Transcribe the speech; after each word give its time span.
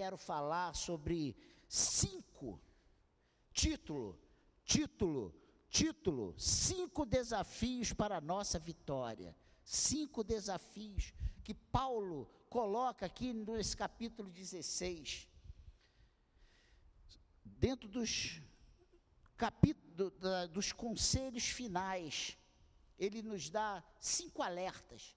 quero 0.00 0.16
falar 0.16 0.74
sobre 0.74 1.36
cinco 1.68 2.58
título, 3.52 4.18
título, 4.64 5.34
título, 5.68 6.34
cinco 6.38 7.04
desafios 7.04 7.92
para 7.92 8.16
a 8.16 8.20
nossa 8.20 8.58
vitória. 8.58 9.36
Cinco 9.62 10.24
desafios 10.24 11.12
que 11.44 11.52
Paulo 11.52 12.26
coloca 12.48 13.04
aqui 13.04 13.34
nesse 13.34 13.76
capítulo 13.76 14.30
16. 14.30 15.28
Dentro 17.44 17.86
dos 17.86 18.40
capítulos 19.36 20.14
dos 20.50 20.72
conselhos 20.72 21.44
finais, 21.44 22.38
ele 22.98 23.20
nos 23.20 23.50
dá 23.50 23.84
cinco 24.00 24.42
alertas 24.42 25.14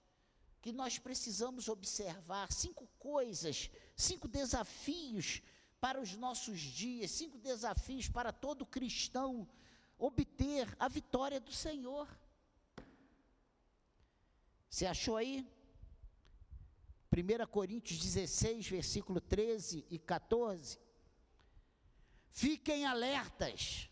que 0.60 0.72
nós 0.72 0.98
precisamos 0.98 1.68
observar, 1.68 2.52
cinco 2.52 2.86
coisas, 2.98 3.70
cinco 3.96 4.28
desafios 4.28 5.42
para 5.80 6.00
os 6.00 6.14
nossos 6.16 6.58
dias, 6.58 7.10
cinco 7.10 7.38
desafios 7.38 8.08
para 8.08 8.32
todo 8.32 8.66
cristão 8.66 9.46
obter 9.98 10.74
a 10.78 10.88
vitória 10.88 11.40
do 11.40 11.52
Senhor. 11.52 12.08
Você 14.68 14.86
achou 14.86 15.16
aí? 15.16 15.46
1 17.12 17.46
Coríntios 17.46 18.00
16, 18.00 18.68
versículo 18.68 19.20
13 19.20 19.84
e 19.88 19.98
14. 19.98 20.78
Fiquem 22.30 22.84
alertas, 22.84 23.88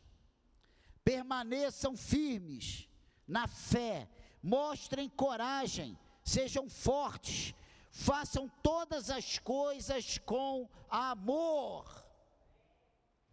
permaneçam 1.05 1.97
firmes 1.97 2.89
na 3.29 3.47
fé, 3.47 4.09
mostrem 4.43 5.09
coragem, 5.09 5.97
sejam 6.25 6.69
fortes, 6.69 7.55
façam 7.93 8.49
todas 8.63 9.11
as 9.11 9.39
coisas 9.39 10.17
com 10.17 10.69
amor. 10.89 12.03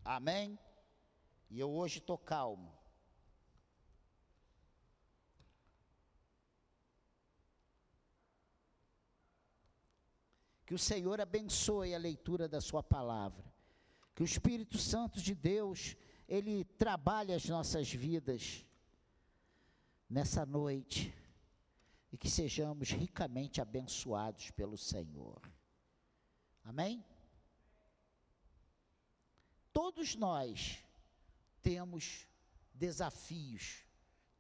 Amém? 0.04 0.60
E 1.50 1.60
eu 1.60 1.72
hoje 1.72 2.00
estou 2.00 2.18
calmo. 2.18 2.78
Que 10.66 10.76
o 10.76 10.78
Senhor 10.78 11.20
abençoe 11.20 11.96
a 11.96 11.98
leitura 11.98 12.48
da 12.48 12.62
Sua 12.62 12.84
palavra. 12.84 13.44
Que 14.14 14.22
o 14.22 14.26
Espírito 14.26 14.78
Santo 14.78 15.22
de 15.22 15.34
Deus, 15.34 15.96
Ele 16.28 16.66
trabalhe 16.66 17.34
as 17.34 17.46
nossas 17.46 17.92
vidas 17.92 18.66
nessa 20.10 20.46
noite 20.46 21.16
e 22.12 22.18
que 22.18 22.30
sejamos 22.30 22.90
ricamente 22.90 23.62
abençoados 23.62 24.52
pelo 24.52 24.78
Senhor. 24.78 25.42
Amém? 26.64 27.04
Todos 29.72 30.16
nós 30.16 30.84
temos 31.62 32.28
desafios, 32.74 33.86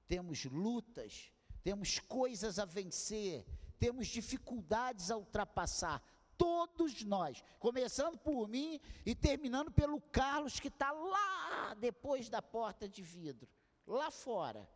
temos 0.07 0.45
lutas, 0.45 1.31
temos 1.63 1.99
coisas 1.99 2.57
a 2.57 2.65
vencer, 2.65 3.45
temos 3.77 4.07
dificuldades 4.07 5.11
a 5.11 5.17
ultrapassar. 5.17 6.01
Todos 6.37 7.03
nós, 7.03 7.43
começando 7.59 8.17
por 8.17 8.47
mim 8.47 8.79
e 9.05 9.13
terminando 9.13 9.71
pelo 9.71 9.99
Carlos, 10.01 10.59
que 10.59 10.69
está 10.69 10.91
lá 10.91 11.73
depois 11.75 12.29
da 12.29 12.41
porta 12.41 12.87
de 12.87 13.01
vidro, 13.01 13.47
lá 13.85 14.09
fora 14.09 14.67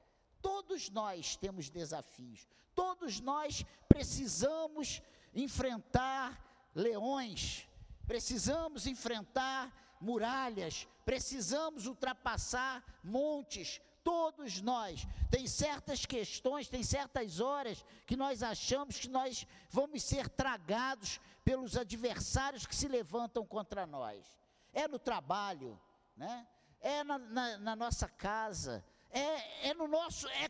Todos 0.44 0.90
nós 0.90 1.38
temos 1.38 1.70
desafios, 1.70 2.46
todos 2.76 3.22
nós 3.22 3.66
precisamos 3.88 5.02
enfrentar 5.34 6.70
leões, 6.76 7.66
precisamos 8.06 8.86
enfrentar 8.86 9.74
muralhas, 10.02 10.86
precisamos 11.06 11.88
ultrapassar 11.88 12.84
montes, 13.02 13.82
todos 14.04 14.62
nós. 14.62 15.08
Tem 15.32 15.48
certas 15.48 16.06
questões, 16.06 16.68
tem 16.68 16.84
certas 16.84 17.40
horas 17.40 17.86
que 18.06 18.18
nós 18.18 18.44
achamos 18.44 19.00
que 19.00 19.08
nós 19.08 19.48
vamos 19.70 20.04
ser 20.04 20.28
tragados 20.28 21.22
pelos 21.46 21.78
adversários 21.78 22.66
que 22.66 22.76
se 22.76 22.90
levantam 22.90 23.46
contra 23.46 23.88
nós. 23.88 24.26
É 24.74 24.90
no 24.90 25.00
trabalho, 25.00 25.80
né? 26.18 26.46
é 26.82 27.02
na, 27.02 27.18
na, 27.18 27.58
na 27.58 27.76
nossa 27.78 28.10
casa, 28.10 28.84
é, 29.14 29.70
é, 29.70 29.74
no 29.76 29.88
nosso, 29.88 30.28
é, 30.28 30.50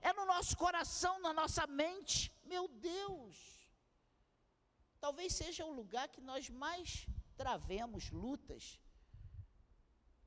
é 0.00 0.12
no 0.14 0.24
nosso 0.24 0.56
coração, 0.56 1.20
na 1.20 1.32
nossa 1.32 1.66
mente. 1.66 2.32
Meu 2.44 2.66
Deus! 2.66 3.36
Talvez 4.98 5.34
seja 5.34 5.64
o 5.64 5.72
lugar 5.72 6.08
que 6.08 6.20
nós 6.20 6.48
mais 6.48 7.06
travemos 7.36 8.10
lutas. 8.10 8.80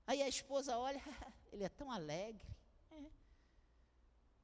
Aí 0.06 0.22
a 0.22 0.30
esposa 0.30 0.78
olha, 0.78 1.02
ele 1.52 1.64
é 1.64 1.70
tão 1.70 1.92
alegre. 1.92 2.56
É. 2.92 3.12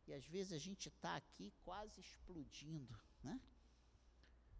E 0.07 0.13
às 0.13 0.25
vezes 0.25 0.53
a 0.53 0.57
gente 0.57 0.89
está 0.89 1.15
aqui 1.15 1.53
quase 1.63 2.01
explodindo, 2.01 2.99
né? 3.23 3.39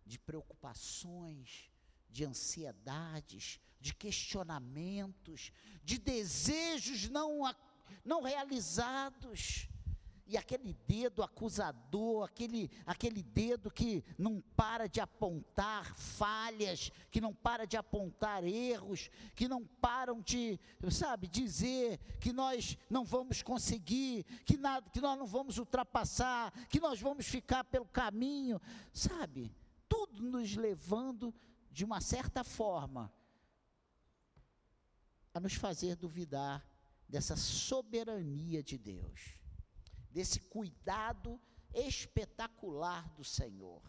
De 0.06 0.20
preocupações, 0.20 1.70
de 2.10 2.24
ansiedades, 2.24 3.60
de 3.80 3.94
questionamentos, 3.94 5.52
de 5.84 5.98
desejos 5.98 7.10
não 7.10 7.44
não 8.04 8.22
realizados. 8.22 9.68
E 10.30 10.36
aquele 10.36 10.74
dedo 10.86 11.24
acusador, 11.24 12.26
aquele, 12.26 12.70
aquele 12.86 13.24
dedo 13.24 13.72
que 13.72 14.04
não 14.18 14.42
para 14.58 14.86
de 14.86 15.00
apontar 15.00 15.96
falhas, 15.96 16.92
que 17.10 17.22
não 17.22 17.34
para 17.34 17.66
de 17.66 17.78
apontar 17.78 18.44
erros, 18.44 19.10
que 19.34 19.48
não 19.48 19.66
param 19.66 20.20
de, 20.20 20.60
sabe, 20.92 21.30
dizer 21.30 21.98
que 22.20 22.34
nós 22.34 22.78
não 22.90 23.06
vamos 23.06 23.42
conseguir, 23.42 24.26
que, 24.44 24.58
nada, 24.58 24.90
que 24.90 25.00
nós 25.00 25.18
não 25.18 25.26
vamos 25.26 25.58
ultrapassar, 25.58 26.52
que 26.68 26.82
nós 26.82 27.00
vamos 27.00 27.26
ficar 27.26 27.64
pelo 27.64 27.86
caminho, 27.86 28.60
sabe? 28.92 29.56
Tudo 29.88 30.22
nos 30.22 30.58
levando, 30.58 31.34
de 31.72 31.86
uma 31.86 32.02
certa 32.02 32.44
forma, 32.44 33.10
a 35.34 35.40
nos 35.40 35.54
fazer 35.54 35.96
duvidar 35.96 36.67
dessa 37.08 37.36
soberania 37.36 38.62
de 38.62 38.78
Deus, 38.78 39.36
desse 40.12 40.40
cuidado 40.40 41.40
espetacular 41.74 43.10
do 43.14 43.24
Senhor. 43.24 43.82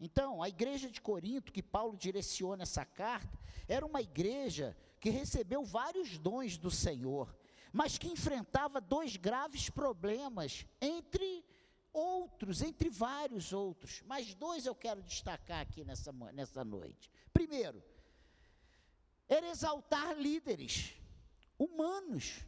Então, 0.00 0.42
a 0.42 0.48
igreja 0.48 0.90
de 0.90 1.00
Corinto, 1.00 1.52
que 1.52 1.62
Paulo 1.62 1.96
direciona 1.96 2.62
essa 2.62 2.84
carta, 2.84 3.36
era 3.66 3.84
uma 3.84 4.00
igreja 4.00 4.76
que 5.00 5.10
recebeu 5.10 5.64
vários 5.64 6.18
dons 6.18 6.56
do 6.56 6.70
Senhor, 6.70 7.36
mas 7.72 7.98
que 7.98 8.06
enfrentava 8.06 8.80
dois 8.80 9.16
graves 9.16 9.68
problemas, 9.68 10.64
entre 10.80 11.44
outros, 11.92 12.62
entre 12.62 12.88
vários 12.88 13.52
outros. 13.52 14.02
Mas 14.06 14.34
dois 14.34 14.66
eu 14.66 14.74
quero 14.74 15.02
destacar 15.02 15.60
aqui 15.60 15.84
nessa, 15.84 16.12
nessa 16.32 16.64
noite. 16.64 17.10
Primeiro, 17.32 17.82
era 19.28 19.48
exaltar 19.48 20.16
líderes 20.16 20.94
humanos. 21.58 22.44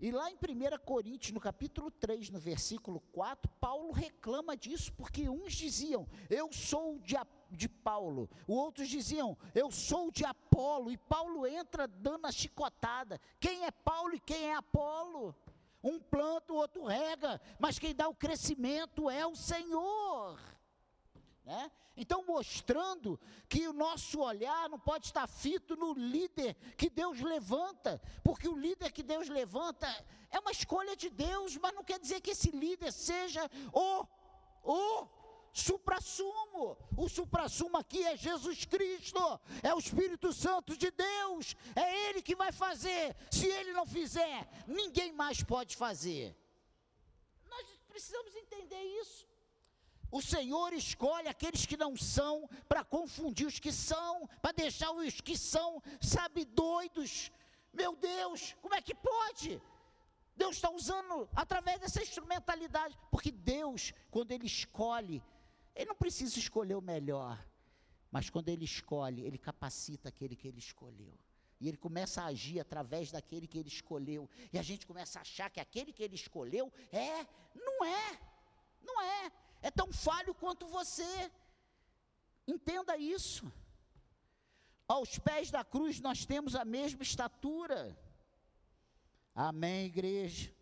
E 0.00 0.10
lá 0.10 0.30
em 0.30 0.34
1 0.34 0.38
Coríntios, 0.82 1.32
no 1.32 1.40
capítulo 1.40 1.90
3, 1.90 2.30
no 2.30 2.38
versículo 2.38 3.00
4, 3.12 3.50
Paulo 3.60 3.92
reclama 3.92 4.56
disso, 4.56 4.90
porque 4.94 5.28
uns 5.28 5.52
diziam, 5.52 6.08
eu 6.30 6.50
sou 6.50 6.98
de, 7.00 7.16
de 7.50 7.68
Paulo, 7.68 8.30
outros 8.48 8.88
diziam, 8.88 9.36
eu 9.54 9.70
sou 9.70 10.10
de 10.10 10.24
Apolo, 10.24 10.90
e 10.90 10.96
Paulo 10.96 11.46
entra 11.46 11.86
dando 11.86 12.26
a 12.26 12.32
chicotada. 12.32 13.20
Quem 13.38 13.66
é 13.66 13.70
Paulo 13.70 14.14
e 14.14 14.20
quem 14.20 14.48
é 14.48 14.54
Apolo? 14.54 15.34
Um 15.84 16.00
planta, 16.00 16.54
o 16.54 16.56
outro 16.56 16.84
rega, 16.84 17.38
mas 17.58 17.78
quem 17.78 17.94
dá 17.94 18.08
o 18.08 18.14
crescimento 18.14 19.10
é 19.10 19.26
o 19.26 19.36
Senhor. 19.36 20.40
Né? 21.50 21.68
Então, 21.96 22.24
mostrando 22.24 23.18
que 23.48 23.66
o 23.66 23.72
nosso 23.72 24.20
olhar 24.20 24.68
não 24.68 24.78
pode 24.78 25.06
estar 25.06 25.26
fito 25.26 25.74
no 25.74 25.94
líder 25.94 26.54
que 26.76 26.88
Deus 26.88 27.20
levanta, 27.20 28.00
porque 28.22 28.48
o 28.48 28.56
líder 28.56 28.92
que 28.92 29.02
Deus 29.02 29.28
levanta 29.28 29.88
é 30.30 30.38
uma 30.38 30.52
escolha 30.52 30.94
de 30.94 31.10
Deus, 31.10 31.56
mas 31.56 31.74
não 31.74 31.82
quer 31.82 31.98
dizer 31.98 32.20
que 32.20 32.30
esse 32.30 32.52
líder 32.52 32.92
seja 32.92 33.50
o, 33.72 34.06
o 34.62 35.08
suprassumo. 35.52 36.78
O 36.96 37.08
suprassumo 37.08 37.76
aqui 37.78 38.04
é 38.04 38.16
Jesus 38.16 38.64
Cristo, 38.64 39.18
é 39.60 39.74
o 39.74 39.80
Espírito 39.80 40.32
Santo 40.32 40.76
de 40.76 40.92
Deus, 40.92 41.56
é 41.74 42.10
Ele 42.10 42.22
que 42.22 42.36
vai 42.36 42.52
fazer. 42.52 43.16
Se 43.28 43.48
Ele 43.48 43.72
não 43.72 43.84
fizer, 43.84 44.48
ninguém 44.68 45.10
mais 45.10 45.42
pode 45.42 45.76
fazer. 45.76 46.36
Nós 47.48 47.66
precisamos 47.88 48.36
entender 48.36 48.84
isso. 49.00 49.29
O 50.10 50.20
Senhor 50.20 50.72
escolhe 50.72 51.28
aqueles 51.28 51.66
que 51.66 51.76
não 51.76 51.96
são 51.96 52.48
para 52.68 52.82
confundir 52.84 53.46
os 53.46 53.58
que 53.58 53.72
são, 53.72 54.26
para 54.42 54.52
deixar 54.52 54.90
os 54.92 55.20
que 55.20 55.36
são, 55.38 55.82
sabe, 56.00 56.44
doidos. 56.44 57.30
Meu 57.72 57.94
Deus, 57.94 58.56
como 58.60 58.74
é 58.74 58.82
que 58.82 58.94
pode? 58.94 59.62
Deus 60.36 60.56
está 60.56 60.70
usando 60.70 61.28
através 61.34 61.78
dessa 61.80 62.02
instrumentalidade, 62.02 62.98
porque 63.10 63.30
Deus, 63.30 63.92
quando 64.10 64.32
Ele 64.32 64.46
escolhe, 64.46 65.22
Ele 65.74 65.86
não 65.86 65.94
precisa 65.94 66.38
escolher 66.38 66.74
o 66.74 66.82
melhor, 66.82 67.38
Mas 68.10 68.28
quando 68.28 68.48
ele 68.48 68.64
escolhe, 68.64 69.22
ele 69.22 69.38
capacita 69.38 70.08
aquele 70.08 70.34
que 70.34 70.48
ele 70.48 70.58
escolheu. 70.58 71.16
E 71.60 71.68
ele 71.68 71.76
começa 71.76 72.22
a 72.22 72.26
agir 72.26 72.58
através 72.58 73.12
daquele 73.12 73.46
que 73.46 73.58
ele 73.58 73.68
escolheu. 73.68 74.28
E 74.52 74.58
a 74.58 74.62
gente 74.62 74.86
começa 74.86 75.18
a 75.18 75.22
achar 75.22 75.50
que 75.50 75.60
aquele 75.60 75.92
que 75.92 76.02
ele 76.02 76.14
escolheu 76.14 76.72
é, 76.90 77.26
não 77.54 77.84
é, 77.84 78.18
não 78.82 79.00
é. 79.00 79.30
É 79.62 79.70
tão 79.70 79.92
falho 79.92 80.34
quanto 80.34 80.66
você. 80.66 81.30
Entenda 82.46 82.96
isso. 82.96 83.50
Aos 84.88 85.18
pés 85.18 85.50
da 85.50 85.64
cruz 85.64 86.00
nós 86.00 86.24
temos 86.24 86.54
a 86.54 86.64
mesma 86.64 87.02
estatura. 87.02 87.96
Amém, 89.34 89.86
igreja? 89.86 90.52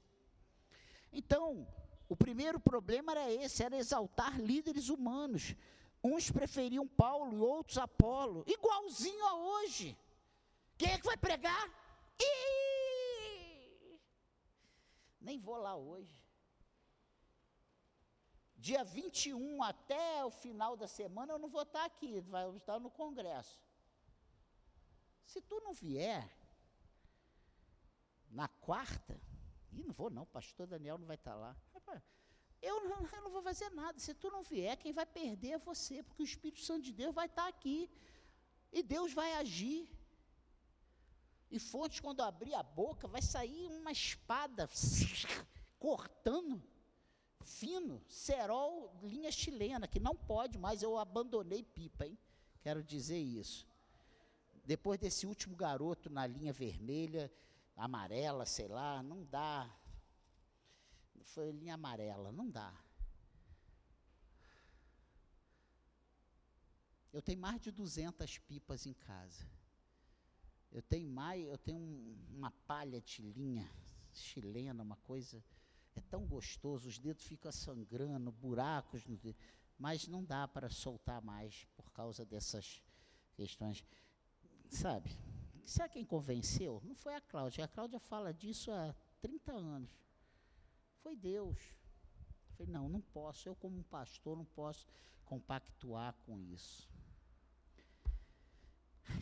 Então, 1.12 1.66
o 2.08 2.16
primeiro 2.16 2.60
problema 2.60 3.12
era 3.12 3.32
esse, 3.32 3.62
era 3.62 3.76
exaltar 3.76 4.38
líderes 4.38 4.88
humanos. 4.88 5.54
Uns 6.02 6.30
preferiam 6.30 6.86
Paulo 6.86 7.36
e 7.36 7.40
outros 7.40 7.78
Apolo, 7.78 8.44
igualzinho 8.46 9.24
a 9.24 9.34
hoje. 9.34 9.96
Quem 10.76 10.92
é 10.92 10.98
que 10.98 11.06
vai 11.06 11.16
pregar? 11.16 11.68
Ih! 12.20 13.98
Nem 15.20 15.38
vou 15.40 15.56
lá 15.56 15.74
hoje. 15.74 16.27
Dia 18.58 18.82
21 18.82 19.62
até 19.62 20.24
o 20.24 20.30
final 20.30 20.76
da 20.76 20.88
semana 20.88 21.32
eu 21.32 21.38
não 21.38 21.48
vou 21.48 21.62
estar 21.62 21.84
aqui, 21.84 22.20
vai 22.20 22.48
estar 22.56 22.80
no 22.80 22.90
congresso. 22.90 23.62
Se 25.24 25.40
tu 25.40 25.60
não 25.60 25.72
vier 25.72 26.28
na 28.30 28.48
quarta, 28.48 29.20
e 29.72 29.82
não 29.84 29.94
vou 29.94 30.10
não, 30.10 30.26
pastor 30.26 30.66
Daniel 30.66 30.98
não 30.98 31.06
vai 31.06 31.16
estar 31.16 31.34
lá. 31.34 31.56
Eu 32.60 32.88
não, 32.88 32.98
eu 33.14 33.22
não 33.22 33.30
vou 33.30 33.42
fazer 33.42 33.70
nada. 33.70 33.98
Se 33.98 34.12
tu 34.14 34.30
não 34.30 34.42
vier, 34.42 34.76
quem 34.76 34.92
vai 34.92 35.06
perder 35.06 35.52
é 35.52 35.58
você, 35.58 36.02
porque 36.02 36.22
o 36.22 36.24
Espírito 36.24 36.60
Santo 36.60 36.82
de 36.82 36.92
Deus 36.92 37.14
vai 37.14 37.26
estar 37.26 37.46
aqui. 37.46 37.90
E 38.72 38.82
Deus 38.82 39.12
vai 39.12 39.34
agir. 39.34 39.88
E 41.50 41.58
fontes, 41.58 42.00
quando 42.00 42.20
abrir 42.20 42.54
a 42.54 42.62
boca, 42.62 43.08
vai 43.08 43.22
sair 43.22 43.68
uma 43.68 43.90
espada 43.90 44.68
cortando, 45.78 46.62
fino, 47.48 48.02
cerol, 48.08 48.94
linha 49.02 49.32
chilena, 49.32 49.88
que 49.88 49.98
não 49.98 50.14
pode 50.14 50.58
mais, 50.58 50.82
eu 50.82 50.98
abandonei 50.98 51.62
pipa, 51.62 52.06
hein? 52.06 52.16
Quero 52.60 52.82
dizer 52.82 53.18
isso. 53.18 53.66
Depois 54.64 54.98
desse 54.98 55.26
último 55.26 55.56
garoto 55.56 56.10
na 56.10 56.26
linha 56.26 56.52
vermelha, 56.52 57.32
amarela, 57.74 58.44
sei 58.44 58.68
lá, 58.68 59.02
não 59.02 59.24
dá. 59.24 59.74
Foi 61.22 61.50
linha 61.50 61.74
amarela, 61.74 62.30
não 62.30 62.50
dá. 62.50 62.72
Eu 67.12 67.22
tenho 67.22 67.40
mais 67.40 67.60
de 67.60 67.70
200 67.70 68.38
pipas 68.38 68.84
em 68.84 68.92
casa. 68.92 69.48
Eu 70.70 70.82
tenho 70.82 71.08
mais, 71.08 71.42
eu 71.46 71.56
tenho 71.56 71.78
um, 71.78 72.16
uma 72.36 72.50
palha 72.66 73.00
de 73.00 73.22
linha 73.22 73.68
chilena, 74.12 74.82
uma 74.82 74.96
coisa. 74.96 75.42
É 75.98 76.00
tão 76.02 76.24
gostoso, 76.24 76.88
os 76.88 76.96
dedos 76.96 77.24
ficam 77.24 77.50
sangrando, 77.50 78.30
buracos 78.30 79.04
no 79.04 79.16
dedo, 79.16 79.36
mas 79.76 80.06
não 80.06 80.24
dá 80.24 80.46
para 80.46 80.70
soltar 80.70 81.20
mais 81.20 81.66
por 81.76 81.90
causa 81.90 82.24
dessas 82.24 82.80
questões. 83.34 83.84
Sabe? 84.70 85.10
Sabe 85.64 85.94
quem 85.94 86.04
convenceu? 86.04 86.80
Não 86.84 86.94
foi 86.94 87.16
a 87.16 87.20
Cláudia. 87.20 87.64
A 87.64 87.68
Cláudia 87.68 87.98
fala 87.98 88.32
disso 88.32 88.70
há 88.70 88.94
30 89.20 89.52
anos. 89.52 89.90
Foi 91.02 91.16
Deus. 91.16 91.58
Eu 91.58 92.56
falei, 92.56 92.72
não, 92.72 92.88
não 92.88 93.00
posso. 93.00 93.48
Eu, 93.48 93.56
como 93.56 93.76
um 93.76 93.82
pastor, 93.82 94.36
não 94.36 94.44
posso 94.44 94.86
compactuar 95.24 96.14
com 96.24 96.38
isso. 96.38 96.88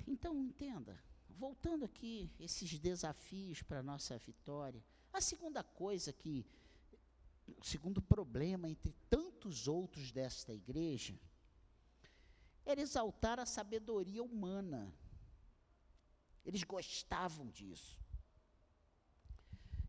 Então, 0.07 0.39
entenda. 0.43 1.03
Voltando 1.31 1.87
aqui, 1.87 2.31
esses 2.39 2.79
desafios 2.79 3.63
para 3.63 3.81
a 3.81 3.83
nossa 3.83 4.19
vitória. 4.19 4.85
A 5.13 5.21
segunda 5.23 5.65
coisa 5.65 6.13
que, 6.13 6.45
o 7.47 7.65
segundo 7.65 8.01
problema 8.03 8.69
entre 8.69 8.93
tantos 9.09 9.69
outros 9.69 10.11
desta 10.11 10.53
igreja, 10.53 11.19
era 12.65 12.81
exaltar 12.81 13.39
a 13.39 13.47
sabedoria 13.47 14.23
humana. 14.23 14.93
Eles 16.45 16.65
gostavam 16.65 17.49
disso. 17.49 18.01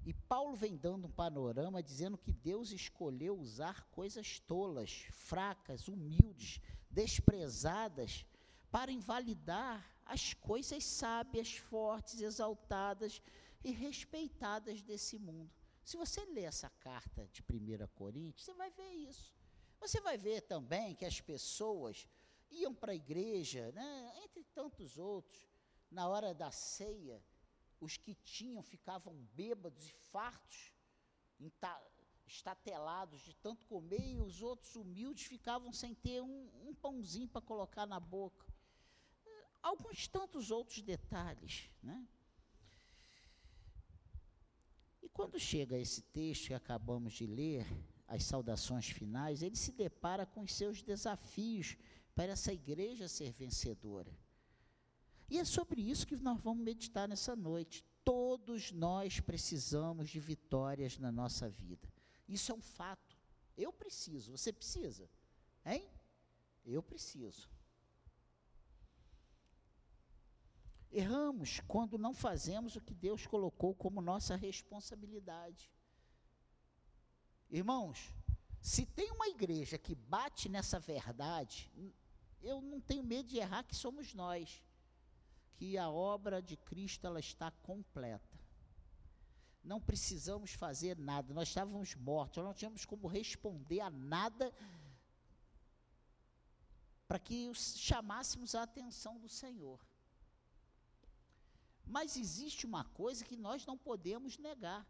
E 0.05 0.13
Paulo 0.13 0.55
vem 0.55 0.77
dando 0.77 1.07
um 1.07 1.11
panorama 1.11 1.83
dizendo 1.83 2.17
que 2.17 2.31
Deus 2.31 2.71
escolheu 2.71 3.37
usar 3.37 3.83
coisas 3.89 4.39
tolas, 4.39 5.05
fracas, 5.11 5.87
humildes, 5.87 6.61
desprezadas, 6.89 8.25
para 8.71 8.91
invalidar 8.91 9.85
as 10.05 10.33
coisas 10.33 10.85
sábias, 10.85 11.57
fortes, 11.57 12.21
exaltadas 12.21 13.21
e 13.63 13.71
respeitadas 13.71 14.81
desse 14.81 15.19
mundo. 15.19 15.56
Se 15.87 15.95
você 15.95 16.25
ler 16.25 16.43
essa 16.43 16.69
carta 16.81 17.25
de 17.27 17.41
1 17.41 17.87
Coríntios, 17.95 18.43
você 18.43 18.53
vai 18.53 18.69
ver 18.71 18.91
isso. 18.91 19.33
Você 19.79 20.01
vai 20.01 20.17
ver 20.17 20.41
também 20.41 20.93
que 20.93 21.05
as 21.05 21.21
pessoas 21.21 22.05
iam 22.51 22.75
para 22.75 22.91
a 22.91 22.95
igreja, 22.95 23.71
né, 23.71 24.13
entre 24.21 24.43
tantos 24.53 24.97
outros, 24.97 25.47
na 25.89 26.09
hora 26.09 26.33
da 26.33 26.51
ceia, 26.51 27.23
os 27.79 27.95
que 27.95 28.13
tinham 28.15 28.61
ficavam 28.61 29.13
bêbados 29.33 29.87
e 29.87 29.93
fartos, 29.93 30.73
estatelados 32.25 33.21
de 33.21 33.33
tanto 33.35 33.65
comer, 33.65 34.11
e 34.11 34.17
os 34.17 34.41
outros 34.41 34.75
humildes 34.75 35.25
ficavam 35.25 35.71
sem 35.71 35.95
ter 35.95 36.21
um, 36.21 36.67
um 36.67 36.75
pãozinho 36.75 37.29
para 37.29 37.39
colocar 37.39 37.85
na 37.85 37.97
boca. 38.01 38.45
Alguns 39.63 40.05
tantos 40.05 40.51
outros 40.51 40.81
detalhes, 40.81 41.69
né? 41.81 42.05
E 45.06 45.06
quando 45.17 45.39
chega 45.39 45.75
esse 45.75 46.03
texto 46.03 46.49
que 46.49 46.53
acabamos 46.53 47.13
de 47.13 47.25
ler, 47.25 47.65
as 48.07 48.23
saudações 48.23 48.87
finais, 48.87 49.41
ele 49.41 49.55
se 49.55 49.71
depara 49.71 50.27
com 50.27 50.41
os 50.41 50.53
seus 50.53 50.83
desafios 50.83 51.75
para 52.13 52.33
essa 52.33 52.53
igreja 52.53 53.07
ser 53.07 53.33
vencedora. 53.33 54.15
E 55.27 55.39
é 55.39 55.43
sobre 55.43 55.81
isso 55.81 56.05
que 56.05 56.15
nós 56.17 56.39
vamos 56.39 56.63
meditar 56.63 57.09
nessa 57.09 57.35
noite. 57.35 57.83
Todos 58.03 58.71
nós 58.71 59.19
precisamos 59.19 60.07
de 60.07 60.19
vitórias 60.19 60.99
na 60.99 61.11
nossa 61.11 61.49
vida. 61.49 61.91
Isso 62.29 62.51
é 62.51 62.55
um 62.55 62.61
fato. 62.61 63.17
Eu 63.57 63.73
preciso, 63.73 64.37
você 64.37 64.53
precisa? 64.53 65.09
Hein? 65.65 65.89
Eu 66.63 66.83
preciso. 66.83 67.49
Erramos 70.91 71.59
quando 71.67 71.97
não 71.97 72.13
fazemos 72.13 72.75
o 72.75 72.81
que 72.81 72.93
Deus 72.93 73.27
colocou 73.27 73.75
como 73.75 74.01
nossa 74.01 74.35
responsabilidade. 74.35 75.71
Irmãos, 77.49 78.13
se 78.61 78.85
tem 78.85 79.11
uma 79.11 79.27
igreja 79.27 79.77
que 79.77 79.95
bate 79.95 80.49
nessa 80.49 80.79
verdade, 80.79 81.71
eu 82.41 82.61
não 82.61 82.79
tenho 82.79 83.03
medo 83.03 83.29
de 83.29 83.37
errar 83.37 83.63
que 83.63 83.75
somos 83.75 84.13
nós 84.13 84.63
que 85.55 85.77
a 85.77 85.89
obra 85.89 86.41
de 86.41 86.55
Cristo 86.55 87.07
ela 87.07 87.19
está 87.19 87.49
completa. 87.49 88.37
Não 89.63 89.81
precisamos 89.81 90.53
fazer 90.53 90.97
nada, 90.97 91.33
nós 91.33 91.49
estávamos 91.49 91.95
mortos, 91.95 92.37
nós 92.37 92.45
não 92.45 92.53
tínhamos 92.53 92.85
como 92.85 93.07
responder 93.07 93.81
a 93.81 93.89
nada 93.89 94.53
para 97.07 97.19
que 97.19 97.53
chamássemos 97.53 98.53
a 98.53 98.63
atenção 98.63 99.17
do 99.17 99.29
Senhor. 99.29 99.79
Mas 101.87 102.17
existe 102.17 102.65
uma 102.65 102.83
coisa 102.83 103.23
que 103.23 103.35
nós 103.35 103.65
não 103.65 103.77
podemos 103.77 104.37
negar. 104.37 104.85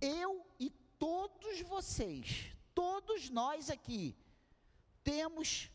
Eu 0.00 0.46
e 0.60 0.70
todos 0.98 1.60
vocês, 1.62 2.54
todos 2.74 3.30
nós 3.30 3.70
aqui, 3.70 4.14
temos 5.02 5.70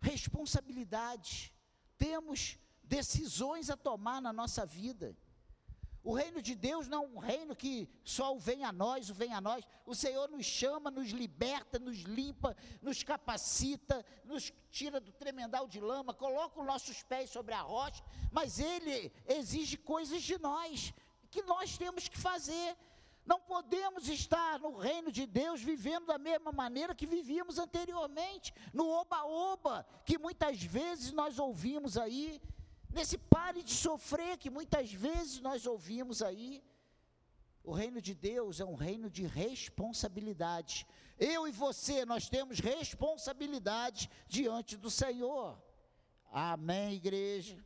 responsabilidade, 0.00 1.52
temos 1.96 2.58
decisões 2.82 3.70
a 3.70 3.76
tomar 3.76 4.20
na 4.20 4.32
nossa 4.32 4.66
vida. 4.66 5.16
O 6.04 6.12
reino 6.12 6.42
de 6.42 6.54
Deus 6.54 6.86
não 6.86 7.02
é 7.02 7.06
um 7.06 7.18
reino 7.18 7.56
que 7.56 7.88
só 8.04 8.36
o 8.36 8.38
vem 8.38 8.62
a 8.62 8.70
nós, 8.70 9.08
o 9.08 9.14
vem 9.14 9.32
a 9.32 9.40
nós. 9.40 9.64
O 9.86 9.94
Senhor 9.94 10.28
nos 10.28 10.44
chama, 10.44 10.90
nos 10.90 11.08
liberta, 11.08 11.78
nos 11.78 12.02
limpa, 12.02 12.54
nos 12.82 13.02
capacita, 13.02 14.04
nos 14.22 14.52
tira 14.70 15.00
do 15.00 15.10
tremendal 15.10 15.66
de 15.66 15.80
lama, 15.80 16.12
coloca 16.12 16.60
os 16.60 16.66
nossos 16.66 17.02
pés 17.02 17.30
sobre 17.30 17.54
a 17.54 17.62
rocha, 17.62 18.04
mas 18.30 18.58
Ele 18.58 19.10
exige 19.26 19.78
coisas 19.78 20.22
de 20.22 20.36
nós, 20.36 20.92
que 21.30 21.40
nós 21.42 21.78
temos 21.78 22.06
que 22.06 22.18
fazer. 22.18 22.76
Não 23.24 23.40
podemos 23.40 24.06
estar 24.06 24.60
no 24.60 24.76
reino 24.76 25.10
de 25.10 25.24
Deus 25.24 25.62
vivendo 25.62 26.04
da 26.04 26.18
mesma 26.18 26.52
maneira 26.52 26.94
que 26.94 27.06
vivíamos 27.06 27.58
anteriormente, 27.58 28.52
no 28.74 28.86
oba-oba, 28.86 29.86
que 30.04 30.18
muitas 30.18 30.62
vezes 30.62 31.12
nós 31.12 31.38
ouvimos 31.38 31.96
aí 31.96 32.42
nesse 32.94 33.18
pare 33.18 33.62
de 33.62 33.74
sofrer 33.74 34.38
que 34.38 34.48
muitas 34.48 34.92
vezes 34.92 35.40
nós 35.40 35.66
ouvimos 35.66 36.22
aí. 36.22 36.62
O 37.62 37.72
reino 37.72 38.00
de 38.00 38.14
Deus 38.14 38.60
é 38.60 38.64
um 38.64 38.74
reino 38.74 39.10
de 39.10 39.26
responsabilidade. 39.26 40.86
Eu 41.18 41.48
e 41.48 41.50
você, 41.50 42.04
nós 42.04 42.28
temos 42.28 42.58
responsabilidade 42.58 44.10
diante 44.28 44.76
do 44.76 44.90
Senhor. 44.90 45.60
Amém, 46.30 46.94
igreja? 46.94 47.64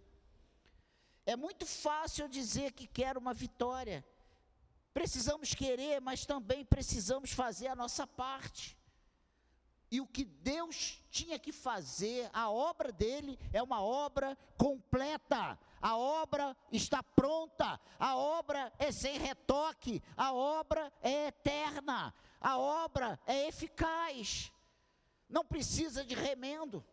É 1.26 1.34
muito 1.36 1.66
fácil 1.66 2.28
dizer 2.28 2.72
que 2.72 2.86
quero 2.86 3.18
uma 3.18 3.34
vitória. 3.34 4.06
Precisamos 4.94 5.52
querer, 5.52 6.00
mas 6.00 6.24
também 6.24 6.64
precisamos 6.64 7.32
fazer 7.32 7.66
a 7.66 7.76
nossa 7.76 8.06
parte. 8.06 8.77
E 9.90 10.00
o 10.00 10.06
que 10.06 10.24
Deus 10.24 11.02
tinha 11.10 11.38
que 11.38 11.50
fazer, 11.50 12.28
a 12.32 12.50
obra 12.50 12.92
dele 12.92 13.38
é 13.52 13.62
uma 13.62 13.82
obra 13.82 14.36
completa. 14.56 15.58
A 15.80 15.96
obra 15.96 16.56
está 16.70 17.02
pronta, 17.02 17.80
a 17.98 18.16
obra 18.16 18.72
é 18.78 18.92
sem 18.92 19.16
retoque, 19.16 20.02
a 20.16 20.32
obra 20.32 20.92
é 21.00 21.28
eterna, 21.28 22.12
a 22.40 22.58
obra 22.58 23.18
é 23.26 23.46
eficaz. 23.48 24.52
Não 25.28 25.44
precisa 25.44 26.04
de 26.04 26.14
remendo. 26.14 26.84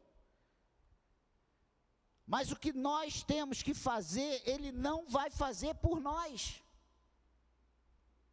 Mas 2.26 2.52
o 2.52 2.56
que 2.56 2.72
nós 2.72 3.24
temos 3.24 3.62
que 3.62 3.74
fazer, 3.74 4.42
ele 4.46 4.72
não 4.72 5.06
vai 5.08 5.30
fazer 5.30 5.76
por 5.76 6.00
nós. 6.00 6.64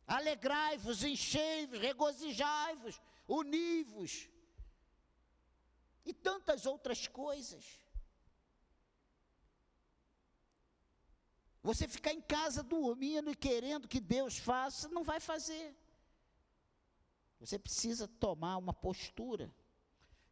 Alegrai-vos, 0.07 1.02
enchei-vos, 1.02 1.78
regozijai-vos, 1.78 3.00
uni-vos 3.26 4.32
e 6.04 6.12
tantas 6.12 6.66
outras 6.66 7.06
coisas. 7.06 7.80
Você 11.62 11.87
ficar 11.87 12.12
em 12.12 12.21
casa 12.21 12.62
dormindo 12.62 13.30
e 13.30 13.37
querendo 13.37 13.87
que 13.87 14.00
Deus 14.00 14.37
faça, 14.37 14.88
não 14.88 15.04
vai 15.04 15.21
fazer. 15.21 15.76
Você 17.38 17.59
precisa 17.59 18.09
tomar 18.09 18.56
uma 18.56 18.75
postura. 18.75 19.52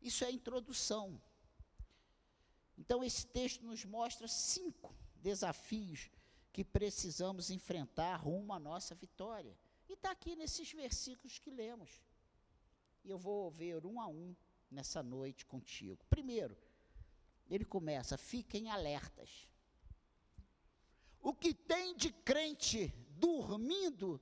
Isso 0.00 0.24
é 0.24 0.28
a 0.28 0.32
introdução. 0.32 1.20
Então, 2.76 3.04
esse 3.04 3.26
texto 3.26 3.64
nos 3.64 3.84
mostra 3.84 4.26
cinco 4.26 4.94
desafios 5.16 6.10
que 6.52 6.64
precisamos 6.64 7.50
enfrentar 7.50 8.16
rumo 8.16 8.52
à 8.52 8.58
nossa 8.58 8.94
vitória. 8.94 9.56
E 9.88 9.92
está 9.92 10.10
aqui 10.10 10.34
nesses 10.34 10.72
versículos 10.72 11.38
que 11.38 11.50
lemos. 11.50 11.90
E 13.04 13.10
eu 13.10 13.18
vou 13.18 13.50
ver 13.50 13.84
um 13.86 14.00
a 14.00 14.06
um 14.06 14.34
nessa 14.70 15.02
noite 15.02 15.44
contigo. 15.44 16.04
Primeiro, 16.08 16.56
ele 17.48 17.64
começa: 17.64 18.16
fiquem 18.16 18.70
alertas. 18.70 19.48
O 21.20 21.34
que 21.34 21.52
tem 21.52 21.96
de 21.96 22.10
crente 22.10 22.88
dormindo, 23.18 24.20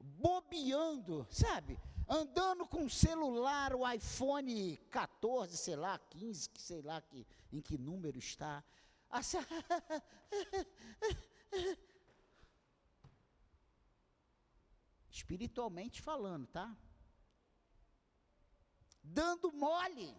bobeando, 0.00 1.26
sabe? 1.30 1.78
Andando 2.08 2.66
com 2.66 2.88
celular, 2.88 3.74
o 3.74 3.88
iPhone 3.88 4.76
14, 4.90 5.56
sei 5.56 5.76
lá, 5.76 5.96
15, 5.96 6.50
sei 6.56 6.82
lá 6.82 7.00
que, 7.00 7.24
em 7.52 7.60
que 7.60 7.78
número 7.78 8.18
está. 8.18 8.64
Espiritualmente 15.08 16.02
falando, 16.02 16.48
tá? 16.48 16.76
Dando 19.02 19.52
mole. 19.52 20.14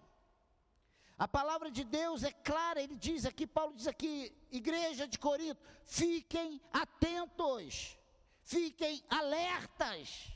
A 1.17 1.27
palavra 1.27 1.69
de 1.69 1.83
Deus 1.83 2.23
é 2.23 2.31
clara, 2.31 2.81
ele 2.81 2.95
diz 2.95 3.25
aqui, 3.25 3.45
Paulo 3.45 3.75
diz 3.75 3.87
aqui, 3.87 4.35
igreja 4.51 5.07
de 5.07 5.19
Corinto, 5.19 5.61
fiquem 5.85 6.59
atentos, 6.73 7.97
fiquem 8.43 9.03
alertas, 9.07 10.31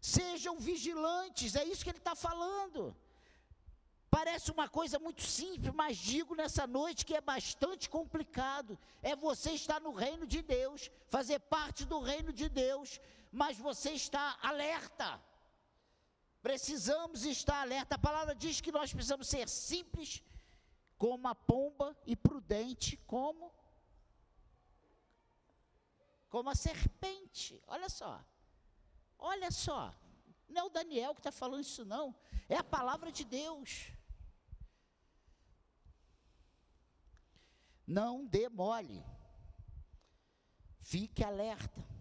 sejam 0.00 0.58
vigilantes, 0.58 1.56
é 1.56 1.64
isso 1.64 1.82
que 1.82 1.90
ele 1.90 1.98
está 1.98 2.14
falando. 2.14 2.96
Parece 4.08 4.52
uma 4.52 4.68
coisa 4.68 4.98
muito 4.98 5.22
simples, 5.22 5.74
mas 5.74 5.96
digo 5.96 6.34
nessa 6.34 6.66
noite 6.66 7.06
que 7.06 7.14
é 7.14 7.20
bastante 7.20 7.88
complicado. 7.88 8.78
É 9.02 9.16
você 9.16 9.52
estar 9.52 9.80
no 9.80 9.90
reino 9.90 10.26
de 10.26 10.42
Deus, 10.42 10.90
fazer 11.08 11.38
parte 11.38 11.86
do 11.86 11.98
reino 11.98 12.30
de 12.30 12.46
Deus, 12.48 13.00
mas 13.32 13.56
você 13.56 13.92
está 13.92 14.38
alerta. 14.42 15.18
Precisamos 16.42 17.24
estar 17.24 17.60
alerta. 17.62 17.94
A 17.94 17.98
palavra 17.98 18.34
diz 18.34 18.60
que 18.60 18.72
nós 18.72 18.92
precisamos 18.92 19.28
ser 19.28 19.48
simples 19.48 20.22
como 20.98 21.28
a 21.28 21.34
pomba 21.34 21.96
e 22.04 22.14
prudente 22.16 22.96
como 23.06 23.52
como 26.28 26.48
a 26.48 26.54
serpente. 26.54 27.62
Olha 27.66 27.90
só. 27.90 28.24
Olha 29.18 29.50
só. 29.50 29.94
Não 30.48 30.62
é 30.62 30.64
o 30.64 30.70
Daniel 30.70 31.14
que 31.14 31.20
está 31.20 31.30
falando 31.30 31.60
isso, 31.60 31.84
não. 31.84 32.14
É 32.48 32.56
a 32.56 32.64
palavra 32.64 33.12
de 33.12 33.22
Deus. 33.22 33.88
Não 37.86 38.24
dê 38.24 38.48
mole. 38.48 39.04
Fique 40.80 41.22
alerta. 41.22 41.91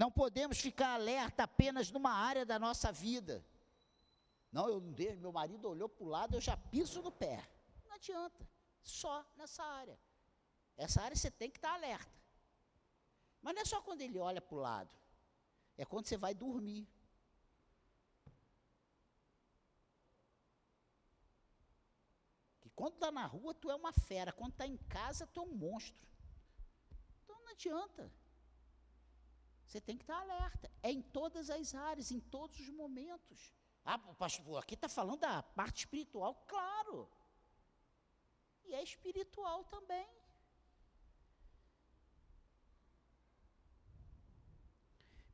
Não 0.00 0.10
podemos 0.10 0.58
ficar 0.58 0.94
alerta 0.94 1.42
apenas 1.42 1.90
numa 1.90 2.10
área 2.10 2.46
da 2.46 2.58
nossa 2.58 2.90
vida. 2.90 3.44
Não, 4.50 4.66
eu 4.66 4.80
não 4.80 4.92
deixo, 4.92 5.20
meu 5.20 5.30
marido 5.30 5.68
olhou 5.68 5.90
para 5.90 6.04
o 6.04 6.08
lado, 6.08 6.34
eu 6.36 6.40
já 6.40 6.56
piso 6.56 7.02
no 7.02 7.12
pé. 7.12 7.46
Não 7.86 7.96
adianta, 7.96 8.48
só 8.82 9.22
nessa 9.36 9.62
área. 9.62 10.00
Essa 10.74 11.02
área 11.02 11.14
você 11.14 11.30
tem 11.30 11.50
que 11.50 11.58
estar 11.58 11.74
alerta. 11.74 12.18
Mas 13.42 13.54
não 13.54 13.60
é 13.60 13.64
só 13.66 13.82
quando 13.82 14.00
ele 14.00 14.18
olha 14.18 14.40
para 14.40 14.56
o 14.56 14.60
lado, 14.60 14.96
é 15.76 15.84
quando 15.84 16.06
você 16.06 16.16
vai 16.16 16.32
dormir. 16.34 16.88
Que 22.62 22.70
quando 22.70 22.94
está 22.94 23.12
na 23.12 23.26
rua, 23.26 23.52
tu 23.52 23.70
é 23.70 23.74
uma 23.74 23.92
fera, 23.92 24.32
quando 24.32 24.52
está 24.52 24.66
em 24.66 24.78
casa, 24.78 25.26
tu 25.26 25.40
é 25.40 25.42
um 25.42 25.54
monstro. 25.54 26.08
Então 27.22 27.38
não 27.44 27.52
adianta. 27.52 28.10
Você 29.70 29.80
tem 29.80 29.96
que 29.96 30.02
estar 30.02 30.20
alerta. 30.20 30.68
É 30.82 30.90
em 30.90 31.00
todas 31.00 31.48
as 31.48 31.76
áreas, 31.76 32.10
em 32.10 32.18
todos 32.18 32.58
os 32.58 32.68
momentos. 32.70 33.54
Ah, 33.84 33.96
pastor, 33.96 34.58
aqui 34.58 34.74
está 34.74 34.88
falando 34.88 35.20
da 35.20 35.44
parte 35.44 35.84
espiritual, 35.84 36.34
claro. 36.48 37.08
E 38.64 38.74
é 38.74 38.82
espiritual 38.82 39.62
também. 39.66 40.08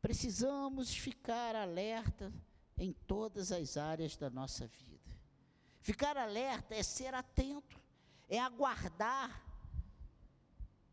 Precisamos 0.02 0.94
ficar 0.94 1.56
alerta 1.56 2.30
em 2.76 2.92
todas 2.92 3.50
as 3.50 3.78
áreas 3.78 4.18
da 4.18 4.28
nossa 4.28 4.66
vida. 4.66 5.18
Ficar 5.80 6.18
alerta 6.18 6.74
é 6.74 6.82
ser 6.82 7.14
atento, 7.14 7.80
é 8.28 8.38
aguardar, 8.38 9.42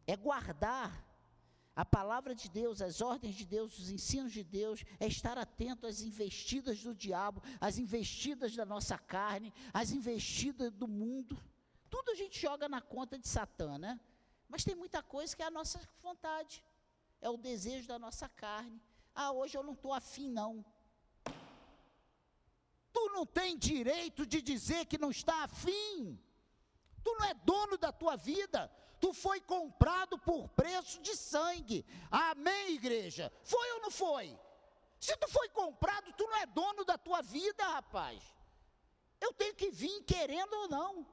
é 0.08 0.16
guardar 0.16 1.13
a 1.76 1.84
palavra 1.84 2.36
de 2.36 2.50
Deus, 2.50 2.82
as 2.82 3.02
ordens 3.02 3.34
de 3.36 3.46
Deus, 3.46 3.80
os 3.80 3.90
ensinos 3.90 4.32
de 4.32 4.44
Deus, 4.44 4.84
é 5.00 5.08
estar 5.08 5.38
atento 5.38 5.88
às 5.88 6.02
investidas 6.02 6.84
do 6.84 6.94
diabo, 6.94 7.42
às 7.60 7.80
investidas 7.80 8.56
da 8.56 8.66
nossa 8.66 8.98
carne, 8.98 9.52
às 9.74 9.92
investidas 9.92 10.72
do 10.72 10.88
mundo. 10.88 11.38
Tudo 11.90 12.12
a 12.12 12.16
gente 12.16 12.40
joga 12.40 12.70
na 12.70 12.80
conta 12.80 13.18
de 13.18 13.28
Satã, 13.28 13.78
né? 13.78 14.00
Mas 14.48 14.64
tem 14.64 14.76
muita 14.76 15.02
coisa 15.02 15.36
que 15.36 15.42
é 15.42 15.48
a 15.48 15.52
nossa 15.52 15.80
vontade, 16.02 16.64
é 17.20 17.30
o 17.30 17.38
desejo 17.38 17.88
da 17.88 17.98
nossa 17.98 18.30
carne. 18.30 18.80
Ah, 19.16 19.32
hoje 19.32 19.58
eu 19.58 19.64
não 19.64 19.74
estou 19.74 19.94
afim, 19.94 20.30
não. 20.30 20.64
Tu 22.92 23.10
não 23.10 23.26
tem 23.26 23.58
direito 23.58 24.28
de 24.28 24.44
dizer 24.44 24.86
que 24.86 25.00
não 25.00 25.10
está 25.10 25.44
afim. 25.44 26.20
Tu 27.04 27.16
não 27.20 27.26
é 27.26 27.34
dono 27.34 27.78
da 27.80 27.92
tua 27.92 28.16
vida. 28.16 28.72
Tu 29.04 29.12
foi 29.12 29.42
comprado 29.42 30.18
por 30.18 30.48
preço 30.60 31.02
de 31.02 31.14
sangue. 31.14 31.86
Amém, 32.10 32.76
igreja? 32.76 33.30
Foi 33.44 33.72
ou 33.74 33.82
não 33.82 33.92
foi? 33.92 34.28
Se 34.98 35.14
tu 35.18 35.28
foi 35.28 35.50
comprado, 35.50 36.14
tu 36.14 36.26
não 36.26 36.38
é 36.38 36.46
dono 36.46 36.86
da 36.86 36.98
tua 36.98 37.22
vida, 37.22 37.68
rapaz. 37.68 38.24
Eu 39.20 39.34
tenho 39.34 39.56
que 39.56 39.70
vir 39.70 40.04
querendo 40.04 40.54
ou 40.54 40.70
não. 40.70 41.06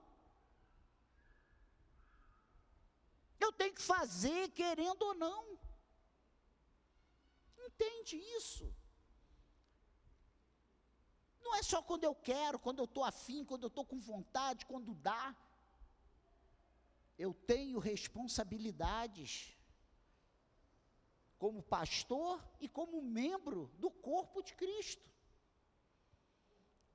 Eu 3.41 3.53
tenho 3.53 3.75
que 3.75 3.83
fazer 3.83 4.51
querendo 4.51 5.03
ou 5.03 5.15
não. 5.15 5.59
Entende 7.67 8.17
isso? 8.39 8.73
Não 11.43 11.57
é 11.57 11.63
só 11.65 11.83
quando 11.83 12.05
eu 12.05 12.15
quero, 12.15 12.57
quando 12.61 12.79
eu 12.79 12.85
estou 12.85 13.03
afim, 13.03 13.45
quando 13.45 13.65
eu 13.65 13.73
estou 13.75 13.85
com 13.85 13.99
vontade, 13.99 14.65
quando 14.65 14.95
dá 14.95 15.35
eu 17.21 17.35
tenho 17.35 17.79
responsabilidades 17.79 19.55
como 21.39 21.63
pastor 21.63 22.43
e 22.59 22.67
como 22.67 23.03
membro 23.03 23.71
do 23.79 23.91
corpo 23.91 24.43
de 24.43 24.55
Cristo. 24.55 25.07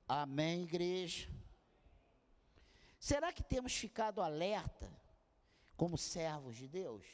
Amém, 0.08 0.64
igreja? 0.64 1.30
Será 2.98 3.32
que 3.32 3.44
temos 3.44 3.76
ficado 3.76 4.20
alerta 4.20 4.88
como 5.76 5.96
servos 5.96 6.56
de 6.56 6.66
Deus? 6.66 7.04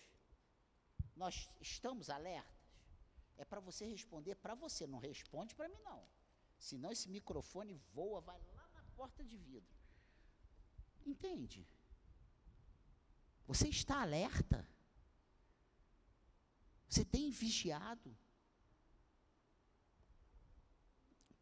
Nós 1.14 1.50
estamos 1.61 2.09
alertas? 2.09 2.50
É 3.37 3.45
para 3.45 3.61
você 3.61 3.85
responder 3.85 4.37
para 4.37 4.54
você, 4.54 4.87
não 4.87 4.99
responde 4.99 5.54
para 5.54 5.69
mim 5.69 5.83
não. 5.85 6.02
Senão 6.59 6.90
esse 6.90 7.11
microfone 7.11 7.75
voa, 7.92 8.23
vai 8.23 8.40
lá 8.54 8.69
na 8.73 8.83
porta 8.97 9.23
de 9.23 9.37
vidro. 9.37 9.76
Entende? 11.04 11.66
Você 13.52 13.68
está 13.68 14.00
alerta? 14.00 14.66
Você 16.88 17.04
tem 17.04 17.30
vigiado? 17.30 18.16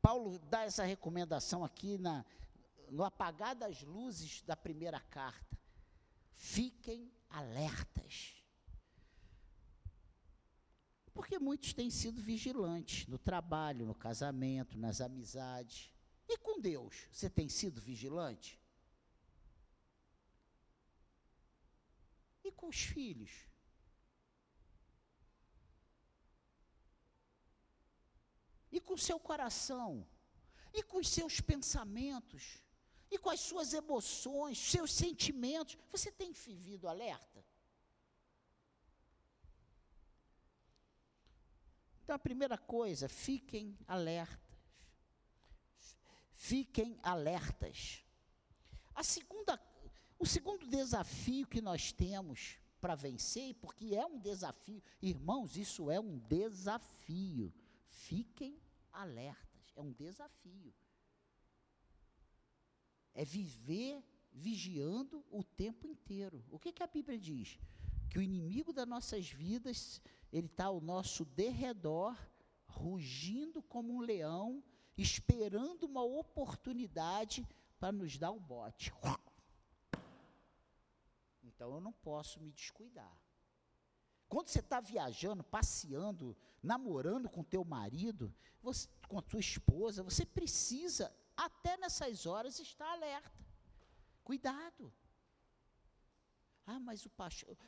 Paulo 0.02 0.40
dá 0.40 0.64
essa 0.64 0.82
recomendação 0.82 1.64
aqui 1.64 1.98
na, 1.98 2.24
no 2.90 3.04
apagar 3.04 3.54
das 3.54 3.82
luzes 3.82 4.42
da 4.42 4.56
primeira 4.56 4.98
carta. 4.98 5.56
Fiquem 6.34 7.12
alertas. 7.28 8.42
Porque 11.14 11.38
muitos 11.38 11.72
têm 11.72 11.90
sido 11.90 12.20
vigilantes 12.20 13.06
no 13.06 13.18
trabalho, 13.18 13.86
no 13.86 13.94
casamento, 13.94 14.76
nas 14.76 15.00
amizades. 15.00 15.94
E 16.28 16.36
com 16.38 16.60
Deus, 16.60 17.06
você 17.12 17.30
tem 17.30 17.48
sido 17.48 17.80
vigilante? 17.80 18.59
E 22.50 22.52
com 22.52 22.66
os 22.66 22.80
filhos? 22.82 23.30
E 28.72 28.80
com 28.80 28.94
o 28.94 28.98
seu 28.98 29.20
coração? 29.20 30.04
E 30.74 30.82
com 30.82 30.98
os 30.98 31.08
seus 31.08 31.40
pensamentos? 31.40 32.44
E 33.08 33.16
com 33.18 33.30
as 33.30 33.38
suas 33.38 33.72
emoções, 33.72 34.58
seus 34.58 34.92
sentimentos? 34.92 35.78
Você 35.92 36.10
tem 36.10 36.32
vivido 36.32 36.88
alerta? 36.88 37.44
Então, 42.02 42.16
a 42.16 42.18
primeira 42.18 42.58
coisa, 42.58 43.08
fiquem 43.08 43.78
alertas. 43.86 44.40
Fiquem 46.34 46.98
alertas. 47.00 48.04
A 48.92 49.04
segunda, 49.04 49.56
o 50.20 50.26
segundo 50.26 50.66
desafio 50.66 51.46
que 51.46 51.62
nós 51.62 51.92
temos 51.92 52.58
para 52.78 52.94
vencer, 52.94 53.54
porque 53.54 53.94
é 53.94 54.04
um 54.04 54.18
desafio, 54.18 54.82
irmãos, 55.00 55.56
isso 55.56 55.90
é 55.90 55.98
um 55.98 56.18
desafio. 56.18 57.50
Fiquem 57.88 58.60
alertas, 58.92 59.72
é 59.74 59.80
um 59.80 59.90
desafio. 59.90 60.74
É 63.14 63.24
viver 63.24 64.04
vigiando 64.30 65.24
o 65.30 65.42
tempo 65.42 65.86
inteiro. 65.86 66.44
O 66.50 66.58
que, 66.58 66.70
que 66.70 66.82
a 66.82 66.86
Bíblia 66.86 67.18
diz? 67.18 67.58
Que 68.10 68.18
o 68.18 68.22
inimigo 68.22 68.74
das 68.74 68.86
nossas 68.86 69.26
vidas, 69.30 70.02
ele 70.30 70.48
está 70.48 70.66
ao 70.66 70.82
nosso 70.82 71.24
derredor, 71.24 72.14
rugindo 72.66 73.62
como 73.62 73.94
um 73.94 74.00
leão, 74.00 74.62
esperando 74.98 75.84
uma 75.84 76.04
oportunidade 76.04 77.48
para 77.78 77.90
nos 77.90 78.18
dar 78.18 78.32
um 78.32 78.38
bote. 78.38 78.92
Então 81.60 81.74
eu 81.74 81.80
não 81.82 81.92
posso 81.92 82.40
me 82.40 82.50
descuidar. 82.52 83.14
Quando 84.30 84.48
você 84.48 84.60
está 84.60 84.80
viajando, 84.80 85.44
passeando, 85.44 86.34
namorando 86.62 87.28
com 87.28 87.44
teu 87.44 87.62
marido, 87.66 88.34
você, 88.62 88.88
com 89.06 89.18
a 89.18 89.22
tua 89.22 89.40
esposa, 89.40 90.02
você 90.02 90.24
precisa, 90.24 91.14
até 91.36 91.76
nessas 91.76 92.24
horas, 92.24 92.58
estar 92.58 92.90
alerta. 92.90 93.46
Cuidado. 94.24 94.90
Ah, 96.64 96.80
mas 96.80 97.04
o, 97.04 97.10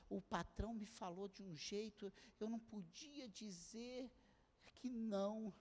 o 0.09 0.23
patrão 0.23 0.73
me 0.73 0.87
falou 0.87 1.29
de 1.29 1.43
um 1.43 1.55
jeito, 1.55 2.11
eu 2.41 2.49
não 2.49 2.59
podia 2.59 3.29
dizer 3.29 4.11
que 4.75 4.89
não. 4.89 5.53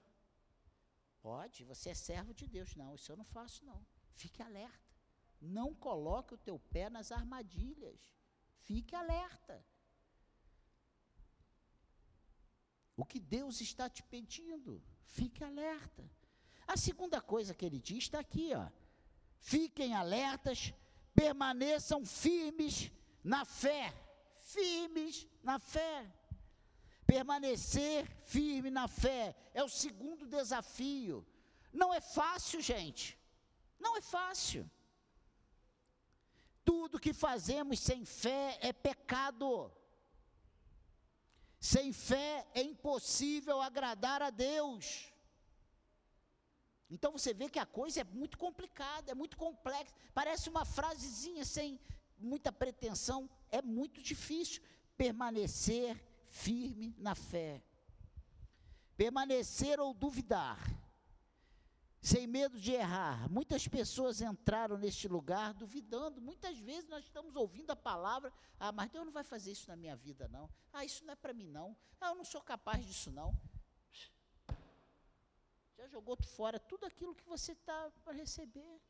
Pode, 1.22 1.66
você 1.66 1.90
é 1.90 1.94
servo 1.94 2.34
de 2.34 2.48
Deus. 2.48 2.78
Não, 2.78 2.96
isso 2.96 3.12
eu 3.12 3.18
não 3.18 3.26
faço, 3.26 3.66
não. 3.66 3.86
Fique 4.14 4.42
alerta. 4.42 4.90
Não 5.42 5.76
coloque 5.76 6.34
o 6.34 6.38
teu 6.38 6.58
pé 6.58 6.90
nas 6.90 7.12
armadilhas. 7.12 8.21
Fique 8.68 8.96
alerta. 8.96 9.66
O 12.96 13.06
que 13.06 13.20
Deus 13.20 13.62
está 13.62 13.90
te 13.90 14.04
pedindo, 14.04 14.82
fique 15.04 15.44
alerta. 15.44 16.04
A 16.68 16.78
segunda 16.78 17.20
coisa 17.20 17.54
que 17.54 17.66
ele 17.66 17.80
diz 17.80 18.04
está 18.06 18.20
aqui, 18.20 18.54
ó. 18.54 18.68
Fiquem 19.40 19.96
alertas, 19.96 20.74
permaneçam 21.14 22.06
firmes 22.06 22.92
na 23.24 23.44
fé. 23.44 23.94
Firmes 24.40 25.28
na 25.44 25.58
fé. 25.60 26.12
Permanecer 27.06 28.06
firme 28.26 28.70
na 28.70 28.88
fé 28.88 29.36
é 29.54 29.64
o 29.64 29.70
segundo 29.70 30.28
desafio. 30.28 31.26
Não 31.74 31.94
é 31.94 32.00
fácil, 32.00 32.62
gente. 32.62 33.18
Não 33.80 33.98
é 33.98 34.02
fácil. 34.02 34.70
Tudo 36.64 37.00
que 37.00 37.14
fazemos 37.14 37.80
sem 37.80 38.06
fé 38.06 38.58
é 38.62 38.72
pecado. 38.72 39.72
Sem 41.60 41.92
fé 41.92 42.48
é 42.54 42.62
impossível 42.62 43.62
agradar 43.62 44.22
a 44.22 44.30
Deus. 44.30 45.12
Então 46.90 47.12
você 47.14 47.34
vê 47.34 47.50
que 47.50 47.60
a 47.60 47.66
coisa 47.66 48.02
é 48.02 48.04
muito 48.04 48.38
complicada, 48.38 49.12
é 49.12 49.16
muito 49.16 49.38
complexa. 49.38 49.94
Parece 50.14 50.50
uma 50.50 50.66
frasezinha 50.66 51.46
sem 51.46 51.80
muita 52.18 52.52
pretensão. 52.52 53.30
É 53.50 53.62
muito 53.62 54.02
difícil 54.02 54.62
permanecer 54.98 55.98
firme 56.30 56.96
na 56.98 57.16
fé. 57.16 57.64
Permanecer 58.98 59.80
ou 59.80 59.94
duvidar 59.94 60.60
sem 62.02 62.26
medo 62.26 62.60
de 62.60 62.72
errar. 62.72 63.30
Muitas 63.30 63.68
pessoas 63.68 64.22
entraram 64.22 64.78
neste 64.78 65.08
lugar 65.08 65.54
duvidando. 65.54 66.20
Muitas 66.20 66.58
vezes 66.58 66.90
nós 66.90 67.04
estamos 67.04 67.36
ouvindo 67.36 67.70
a 67.70 67.76
palavra: 67.76 68.34
ah, 68.60 68.72
mas 68.72 68.90
Deus 68.90 69.06
não 69.06 69.14
vai 69.14 69.24
fazer 69.24 69.52
isso 69.52 69.70
na 69.70 69.76
minha 69.76 69.96
vida, 69.96 70.28
não. 70.28 70.50
Ah, 70.74 70.84
isso 70.84 71.06
não 71.06 71.14
é 71.14 71.16
para 71.16 71.34
mim, 71.34 71.48
não. 71.48 71.78
Ah, 72.00 72.10
eu 72.10 72.16
não 72.16 72.26
sou 72.26 72.42
capaz 72.42 72.84
disso, 72.84 73.12
não. 73.12 73.40
Já 75.78 75.88
jogou 75.88 76.18
fora 76.24 76.60
tudo 76.60 76.86
aquilo 76.86 77.16
que 77.16 77.24
você 77.24 77.52
está 77.52 77.92
para 78.04 78.14
receber. 78.14 78.82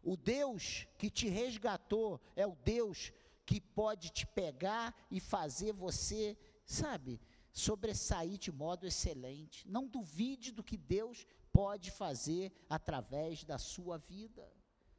O 0.00 0.16
Deus 0.16 0.86
que 0.96 1.10
te 1.10 1.28
resgatou 1.28 2.20
é 2.36 2.46
o 2.46 2.54
Deus 2.54 3.12
que 3.44 3.60
pode 3.60 4.10
te 4.10 4.26
pegar 4.26 4.94
e 5.10 5.18
fazer 5.20 5.72
você, 5.72 6.38
sabe, 6.64 7.20
sobressair 7.52 8.38
de 8.38 8.52
modo 8.52 8.86
excelente. 8.86 9.66
Não 9.68 9.86
duvide 9.86 10.52
do 10.52 10.62
que 10.62 10.76
Deus 10.76 11.26
pode 11.52 11.90
fazer 11.90 12.52
através 12.68 13.44
da 13.44 13.58
sua 13.58 13.98
vida. 13.98 14.50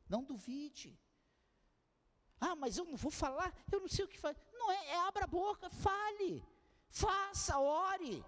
Não 0.07 0.23
duvide. 0.23 0.99
Ah, 2.39 2.55
mas 2.55 2.77
eu 2.77 2.85
não 2.85 2.95
vou 2.95 3.11
falar, 3.11 3.53
eu 3.71 3.81
não 3.81 3.87
sei 3.87 4.05
o 4.05 4.07
que 4.07 4.17
fazer. 4.17 4.39
Não 4.53 4.71
é, 4.71 4.87
é 4.91 4.97
abra 5.07 5.25
a 5.25 5.27
boca, 5.27 5.69
fale, 5.69 6.43
faça, 6.89 7.59
ore. 7.59 8.23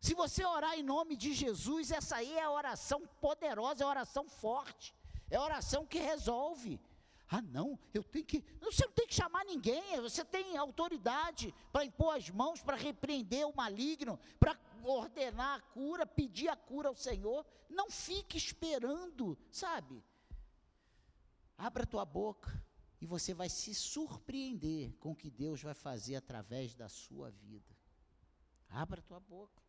Se 0.00 0.14
você 0.14 0.44
orar 0.44 0.78
em 0.78 0.82
nome 0.82 1.16
de 1.16 1.32
Jesus, 1.32 1.90
essa 1.90 2.16
aí 2.16 2.32
é 2.34 2.42
a 2.42 2.50
oração 2.50 3.06
poderosa, 3.20 3.82
é 3.82 3.86
a 3.86 3.90
oração 3.90 4.28
forte, 4.28 4.94
é 5.30 5.36
a 5.36 5.42
oração 5.42 5.86
que 5.86 5.98
resolve. 5.98 6.80
Ah, 7.28 7.40
não, 7.40 7.78
eu 7.92 8.04
tenho 8.04 8.24
que. 8.24 8.44
Você 8.60 8.84
não 8.84 8.92
tem 8.92 9.06
que 9.06 9.14
chamar 9.14 9.44
ninguém, 9.44 10.00
você 10.00 10.24
tem 10.24 10.56
autoridade 10.56 11.54
para 11.72 11.84
impor 11.84 12.16
as 12.16 12.28
mãos, 12.30 12.62
para 12.62 12.76
repreender 12.76 13.46
o 13.46 13.56
maligno, 13.56 14.20
para 14.38 14.54
ordenar 14.90 15.58
a 15.58 15.62
cura, 15.62 16.06
pedir 16.06 16.48
a 16.48 16.56
cura 16.56 16.88
ao 16.88 16.96
Senhor. 16.96 17.46
Não 17.68 17.90
fique 17.90 18.36
esperando, 18.36 19.38
sabe? 19.50 20.02
Abra 21.56 21.86
tua 21.86 22.04
boca 22.04 22.62
e 23.00 23.06
você 23.06 23.34
vai 23.34 23.48
se 23.48 23.74
surpreender 23.74 24.94
com 24.96 25.12
o 25.12 25.16
que 25.16 25.30
Deus 25.30 25.62
vai 25.62 25.74
fazer 25.74 26.16
através 26.16 26.74
da 26.74 26.88
sua 26.88 27.30
vida. 27.30 27.76
Abra 28.68 29.02
tua 29.02 29.20
boca. 29.20 29.62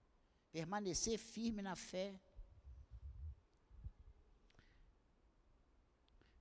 Permanecer 0.51 1.17
firme 1.17 1.61
na 1.61 1.75
fé. 1.75 2.19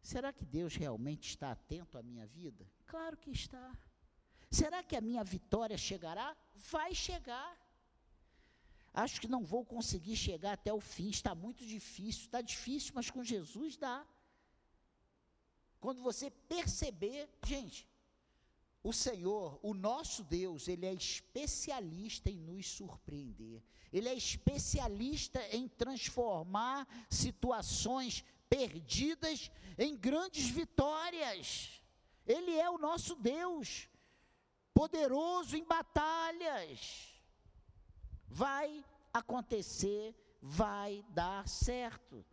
Será 0.01 0.33
que 0.33 0.45
Deus 0.45 0.77
realmente 0.77 1.31
está 1.31 1.51
atento 1.51 1.99
à 1.99 2.03
minha 2.03 2.27
vida? 2.27 2.71
Claro 2.87 3.17
que 3.17 3.31
está. 3.31 3.77
Será 4.51 4.83
que 4.83 4.95
a 4.95 5.01
minha 5.01 5.25
vitória 5.25 5.77
chegará? 5.77 6.37
Vai 6.55 6.95
chegar. 6.95 7.64
Acho 8.95 9.21
que 9.21 9.27
não 9.27 9.43
vou 9.43 9.65
conseguir 9.65 10.15
chegar 10.15 10.53
até 10.53 10.73
o 10.73 10.81
fim, 10.81 11.11
está 11.11 11.35
muito 11.35 11.67
difícil, 11.67 12.23
está 12.27 12.41
difícil, 12.41 12.93
mas 12.95 13.11
com 13.11 13.25
Jesus 13.25 13.77
dá. 13.77 14.07
Quando 15.81 16.01
você 16.01 16.31
perceber, 16.31 17.29
gente, 17.45 17.89
o 18.85 18.93
Senhor, 18.93 19.59
o 19.63 19.75
nosso 19.75 20.23
Deus, 20.23 20.69
ele 20.69 20.87
é 20.87 20.95
especialista 20.95 22.31
em 22.31 22.37
nos 22.37 22.69
surpreender. 22.69 23.61
Ele 23.93 24.09
é 24.09 24.15
especialista 24.15 25.45
em 25.51 25.67
transformar 25.67 26.87
situações 27.11 28.25
perdidas 28.49 29.51
em 29.77 29.97
grandes 29.97 30.49
vitórias. 30.49 31.83
Ele 32.25 32.53
é 32.57 32.71
o 32.71 32.79
nosso 32.79 33.17
Deus, 33.17 33.89
poderoso 34.73 35.57
em 35.57 35.65
batalhas 35.65 37.14
vai 38.29 38.85
acontecer, 39.13 40.15
vai 40.41 41.05
dar 41.11 41.47
certo. 41.49 42.25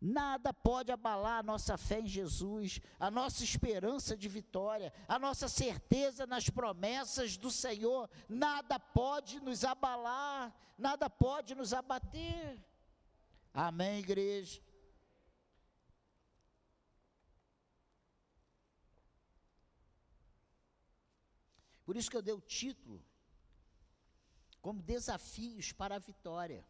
Nada 0.00 0.52
pode 0.52 0.90
abalar 0.90 1.38
a 1.38 1.42
nossa 1.44 1.78
fé 1.78 2.00
em 2.00 2.08
Jesus, 2.08 2.80
a 2.98 3.08
nossa 3.08 3.44
esperança 3.44 4.16
de 4.16 4.28
vitória, 4.28 4.92
a 5.06 5.16
nossa 5.16 5.48
certeza 5.48 6.26
nas 6.26 6.50
promessas 6.50 7.36
do 7.36 7.52
Senhor. 7.52 8.10
Nada 8.28 8.80
pode 8.80 9.38
nos 9.38 9.62
abalar, 9.62 10.52
nada 10.76 11.08
pode 11.08 11.54
nos 11.54 11.72
abater. 11.72 12.60
Amém, 13.54 14.00
igreja? 14.00 14.60
Por 21.84 21.96
isso 21.96 22.10
que 22.10 22.16
eu 22.16 22.22
dei 22.22 22.34
o 22.34 22.40
título 22.40 23.00
como 24.62 24.80
Desafios 24.80 25.72
para 25.72 25.96
a 25.96 25.98
Vitória. 25.98 26.64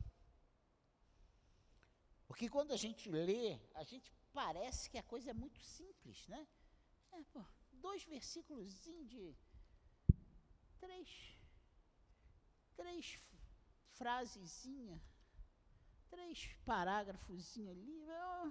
Porque 2.26 2.48
quando 2.48 2.72
a 2.72 2.76
gente 2.76 3.10
lê, 3.10 3.60
a 3.74 3.84
gente 3.84 4.10
parece 4.32 4.88
que 4.90 4.96
a 4.96 5.02
coisa 5.02 5.30
é 5.30 5.34
muito 5.34 5.60
simples, 5.60 6.26
né? 6.26 6.48
É, 7.12 7.22
pô, 7.24 7.44
dois 7.72 8.02
versículos 8.04 8.72
de 8.82 9.36
três, 10.80 11.36
três 12.74 13.18
frasezinha, 13.90 14.98
três 16.08 16.48
parágrafos 16.64 17.58
ali, 17.58 18.06
ó, 18.10 18.50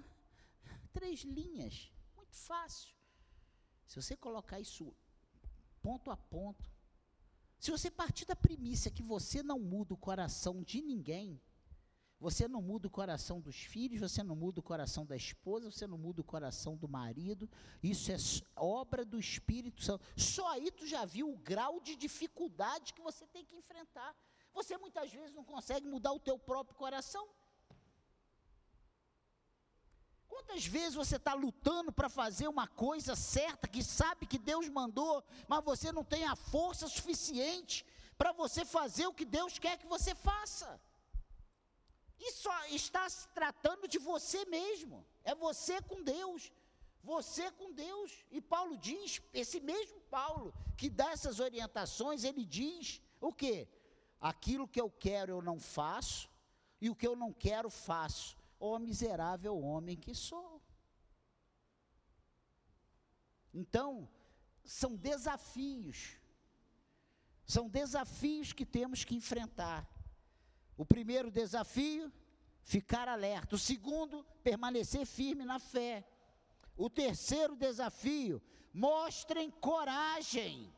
três 0.92 1.22
linhas, 1.22 1.90
muito 2.14 2.36
fácil. 2.36 2.94
Se 3.88 4.00
você 4.00 4.16
colocar 4.16 4.60
isso 4.60 4.94
ponto 5.82 6.12
a 6.12 6.16
ponto, 6.16 6.64
se 7.62 7.70
você 7.70 7.88
partir 7.88 8.24
da 8.24 8.34
premissa 8.34 8.90
que 8.90 9.04
você 9.04 9.40
não 9.40 9.56
muda 9.56 9.94
o 9.94 9.96
coração 9.96 10.64
de 10.64 10.82
ninguém, 10.82 11.40
você 12.18 12.48
não 12.48 12.60
muda 12.60 12.88
o 12.88 12.90
coração 12.90 13.40
dos 13.40 13.54
filhos, 13.54 14.00
você 14.00 14.20
não 14.20 14.34
muda 14.34 14.58
o 14.58 14.62
coração 14.64 15.06
da 15.06 15.14
esposa, 15.14 15.70
você 15.70 15.86
não 15.86 15.96
muda 15.96 16.20
o 16.20 16.24
coração 16.24 16.76
do 16.76 16.88
marido. 16.88 17.48
Isso 17.80 18.10
é 18.10 18.16
obra 18.56 19.04
do 19.04 19.16
Espírito 19.16 19.80
Santo. 19.80 20.04
Só 20.16 20.48
aí 20.48 20.72
tu 20.72 20.88
já 20.88 21.04
viu 21.04 21.32
o 21.32 21.38
grau 21.38 21.78
de 21.78 21.94
dificuldade 21.94 22.92
que 22.92 23.00
você 23.00 23.28
tem 23.28 23.44
que 23.44 23.54
enfrentar. 23.54 24.12
Você 24.52 24.76
muitas 24.76 25.12
vezes 25.12 25.32
não 25.32 25.44
consegue 25.44 25.86
mudar 25.86 26.12
o 26.12 26.18
teu 26.18 26.36
próprio 26.36 26.76
coração. 26.76 27.28
Quantas 30.32 30.64
vezes 30.64 30.94
você 30.94 31.16
está 31.16 31.34
lutando 31.34 31.92
para 31.92 32.08
fazer 32.08 32.48
uma 32.48 32.66
coisa 32.66 33.14
certa, 33.14 33.68
que 33.68 33.82
sabe 33.84 34.24
que 34.24 34.38
Deus 34.38 34.66
mandou, 34.66 35.22
mas 35.46 35.62
você 35.62 35.92
não 35.92 36.02
tem 36.02 36.24
a 36.24 36.34
força 36.34 36.88
suficiente 36.88 37.84
para 38.16 38.32
você 38.32 38.64
fazer 38.64 39.06
o 39.06 39.12
que 39.12 39.26
Deus 39.26 39.58
quer 39.58 39.76
que 39.76 39.86
você 39.86 40.14
faça? 40.14 40.80
Isso 42.18 42.48
está 42.70 43.06
se 43.10 43.28
tratando 43.28 43.86
de 43.86 43.98
você 43.98 44.46
mesmo. 44.46 45.04
É 45.22 45.34
você 45.34 45.82
com 45.82 46.02
Deus. 46.02 46.50
Você 47.02 47.50
com 47.52 47.70
Deus. 47.70 48.10
E 48.30 48.40
Paulo 48.40 48.78
diz, 48.78 49.20
esse 49.34 49.60
mesmo 49.60 50.00
Paulo 50.18 50.54
que 50.78 50.88
dá 50.88 51.10
essas 51.10 51.40
orientações, 51.40 52.24
ele 52.24 52.42
diz 52.42 53.02
o 53.20 53.34
quê? 53.34 53.68
Aquilo 54.18 54.66
que 54.66 54.80
eu 54.80 54.90
quero 54.90 55.32
eu 55.32 55.42
não 55.42 55.60
faço, 55.60 56.26
e 56.80 56.88
o 56.88 56.96
que 56.96 57.06
eu 57.06 57.14
não 57.14 57.34
quero 57.34 57.68
faço. 57.68 58.41
Ó 58.64 58.78
miserável 58.78 59.58
homem 59.58 59.96
que 59.96 60.14
sou. 60.14 60.62
Então, 63.52 64.08
são 64.64 64.94
desafios. 64.94 66.16
São 67.44 67.68
desafios 67.68 68.52
que 68.52 68.64
temos 68.64 69.02
que 69.02 69.16
enfrentar. 69.16 69.84
O 70.76 70.86
primeiro 70.86 71.28
desafio, 71.28 72.12
ficar 72.62 73.08
alerta. 73.08 73.56
O 73.56 73.58
segundo, 73.58 74.24
permanecer 74.44 75.04
firme 75.06 75.44
na 75.44 75.58
fé. 75.58 76.06
O 76.76 76.88
terceiro 76.88 77.56
desafio, 77.56 78.40
mostrem 78.72 79.50
coragem. 79.50 80.72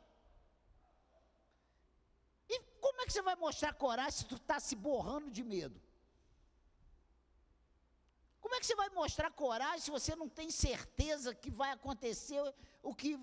E 2.48 2.60
como 2.80 3.02
é 3.02 3.04
que 3.04 3.12
você 3.12 3.20
vai 3.20 3.36
mostrar 3.36 3.74
coragem 3.74 4.20
se 4.20 4.24
tu 4.24 4.36
está 4.36 4.58
se 4.58 4.74
borrando 4.74 5.30
de 5.30 5.44
medo? 5.44 5.78
Como 8.44 8.56
é 8.56 8.60
que 8.60 8.66
você 8.66 8.74
vai 8.76 8.90
mostrar 8.90 9.30
coragem 9.30 9.80
se 9.80 9.90
você 9.90 10.14
não 10.14 10.28
tem 10.28 10.50
certeza 10.50 11.34
que 11.34 11.50
vai 11.50 11.70
acontecer 11.72 12.42
o 12.82 12.94
que 12.94 13.18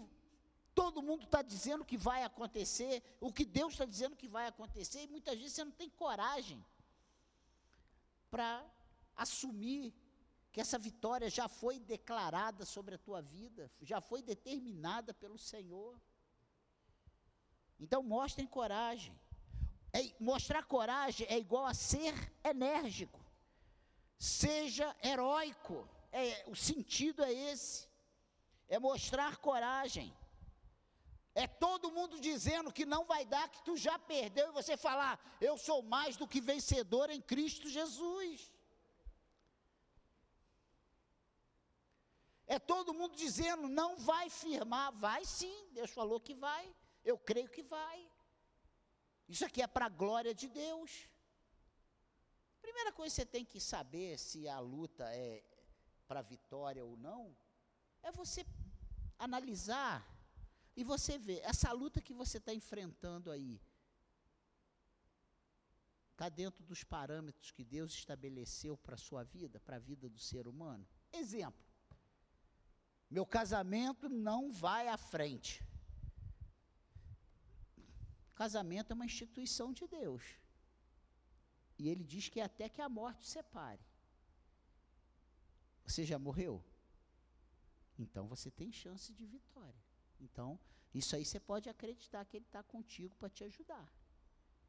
todo 0.74 1.04
mundo 1.04 1.26
está 1.26 1.44
dizendo 1.44 1.86
que 1.86 1.96
vai 1.96 2.24
acontecer, 2.24 3.04
o 3.20 3.32
que 3.32 3.46
Deus 3.46 3.74
está 3.74 3.86
dizendo 3.86 4.16
que 4.16 4.28
vai 4.28 4.48
acontecer, 4.48 5.04
e 5.04 5.08
muitas 5.08 5.38
vezes 5.38 5.54
você 5.54 5.64
não 5.64 5.72
tem 5.74 5.92
coragem 5.92 6.66
para 8.32 8.66
assumir 9.16 9.94
que 10.52 10.60
essa 10.60 10.80
vitória 10.80 11.30
já 11.30 11.48
foi 11.48 11.78
declarada 11.78 12.66
sobre 12.66 12.96
a 12.96 12.98
tua 12.98 13.22
vida, 13.22 13.72
já 13.80 14.02
foi 14.02 14.24
determinada 14.24 15.14
pelo 15.14 15.38
Senhor. 15.38 16.02
Então 17.80 18.02
mostrem 18.02 18.48
coragem. 18.48 19.16
É, 19.94 20.16
mostrar 20.20 20.64
coragem 20.64 21.28
é 21.30 21.38
igual 21.38 21.68
a 21.68 21.76
ser 21.76 22.16
enérgico. 22.44 23.21
Seja 24.22 24.96
heróico. 25.02 25.90
É, 26.12 26.44
o 26.48 26.56
sentido 26.56 27.24
é 27.24 27.34
esse. 27.34 27.88
É 28.68 28.78
mostrar 28.78 29.38
coragem. 29.38 30.16
É 31.34 31.48
todo 31.48 31.92
mundo 31.92 32.20
dizendo 32.20 32.72
que 32.72 32.86
não 32.86 33.04
vai 33.06 33.26
dar, 33.26 33.50
que 33.50 33.64
tu 33.64 33.76
já 33.76 33.98
perdeu, 33.98 34.50
e 34.50 34.58
você 34.60 34.78
falar, 34.78 35.20
eu 35.40 35.58
sou 35.58 35.82
mais 35.82 36.18
do 36.18 36.28
que 36.28 36.40
vencedor 36.40 37.10
em 37.10 37.22
Cristo 37.22 37.68
Jesus. 37.68 38.52
É 42.46 42.60
todo 42.60 42.94
mundo 42.94 43.16
dizendo, 43.16 43.68
não 43.68 43.98
vai 43.98 44.30
firmar, 44.30 44.92
vai 44.92 45.24
sim, 45.26 45.58
Deus 45.72 45.90
falou 45.90 46.20
que 46.20 46.36
vai, 46.36 46.66
eu 47.04 47.18
creio 47.18 47.50
que 47.50 47.64
vai. 47.64 48.00
Isso 49.28 49.46
aqui 49.46 49.62
é 49.64 49.68
para 49.68 49.86
a 49.86 49.96
glória 50.04 50.36
de 50.36 50.48
Deus. 50.50 51.10
Primeira 52.62 52.92
coisa 52.92 53.14
que 53.14 53.22
você 53.22 53.26
tem 53.26 53.46
que 53.46 53.60
saber 53.60 54.18
se 54.18 54.48
a 54.48 54.60
luta 54.60 55.06
é 55.14 55.44
para 56.08 56.22
vitória 56.22 56.84
ou 56.84 56.96
não, 56.98 57.36
é 58.04 58.12
você 58.12 58.46
analisar 59.18 60.06
e 60.76 60.84
você 60.84 61.18
vê, 61.18 61.40
essa 61.40 61.72
luta 61.72 62.02
que 62.02 62.14
você 62.14 62.38
está 62.38 62.54
enfrentando 62.54 63.30
aí, 63.30 63.62
está 66.12 66.30
dentro 66.30 66.64
dos 66.64 66.84
parâmetros 66.84 67.52
que 67.52 67.64
Deus 67.64 67.94
estabeleceu 67.94 68.78
para 68.78 68.96
a 68.96 68.98
sua 68.98 69.24
vida, 69.24 69.60
para 69.60 69.78
a 69.78 69.80
vida 69.80 70.08
do 70.10 70.20
ser 70.20 70.48
humano? 70.48 70.88
Exemplo. 71.12 71.66
Meu 73.10 73.26
casamento 73.26 74.08
não 74.08 74.52
vai 74.52 74.88
à 74.88 74.98
frente. 74.98 75.66
Casamento 78.34 78.92
é 78.92 78.94
uma 78.94 79.06
instituição 79.06 79.74
de 79.74 79.86
Deus. 79.88 80.24
E 81.82 81.90
ele 81.90 82.04
diz 82.04 82.30
que 82.30 82.40
é 82.40 82.44
até 82.44 82.70
que 82.70 82.80
a 82.80 82.88
morte 82.88 83.26
separe. 83.26 83.84
Você 85.84 86.06
já 86.06 86.20
morreu? 86.20 86.64
Então 87.98 88.28
você 88.28 88.52
tem 88.52 88.72
chance 88.72 89.12
de 89.12 89.26
vitória. 89.26 89.84
Então, 90.20 90.60
isso 90.94 91.16
aí 91.16 91.26
você 91.26 91.40
pode 91.40 91.68
acreditar 91.72 92.24
que 92.26 92.38
Ele 92.38 92.46
está 92.46 92.62
contigo 92.62 93.16
para 93.16 93.32
te 93.32 93.44
ajudar. 93.44 93.92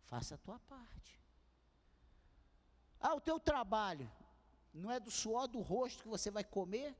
Faça 0.05 0.37
a 0.37 0.38
tua 0.38 0.59
parte. 0.61 1.20
Ah, 2.98 3.14
o 3.14 3.20
teu 3.20 3.38
trabalho 3.38 4.11
não 4.72 4.90
é 4.90 4.98
do 4.98 5.11
suor 5.11 5.46
do 5.46 5.61
rosto 5.61 6.05
que 6.05 6.09
você 6.09 6.31
vai 6.31 6.44
comer? 6.44 6.96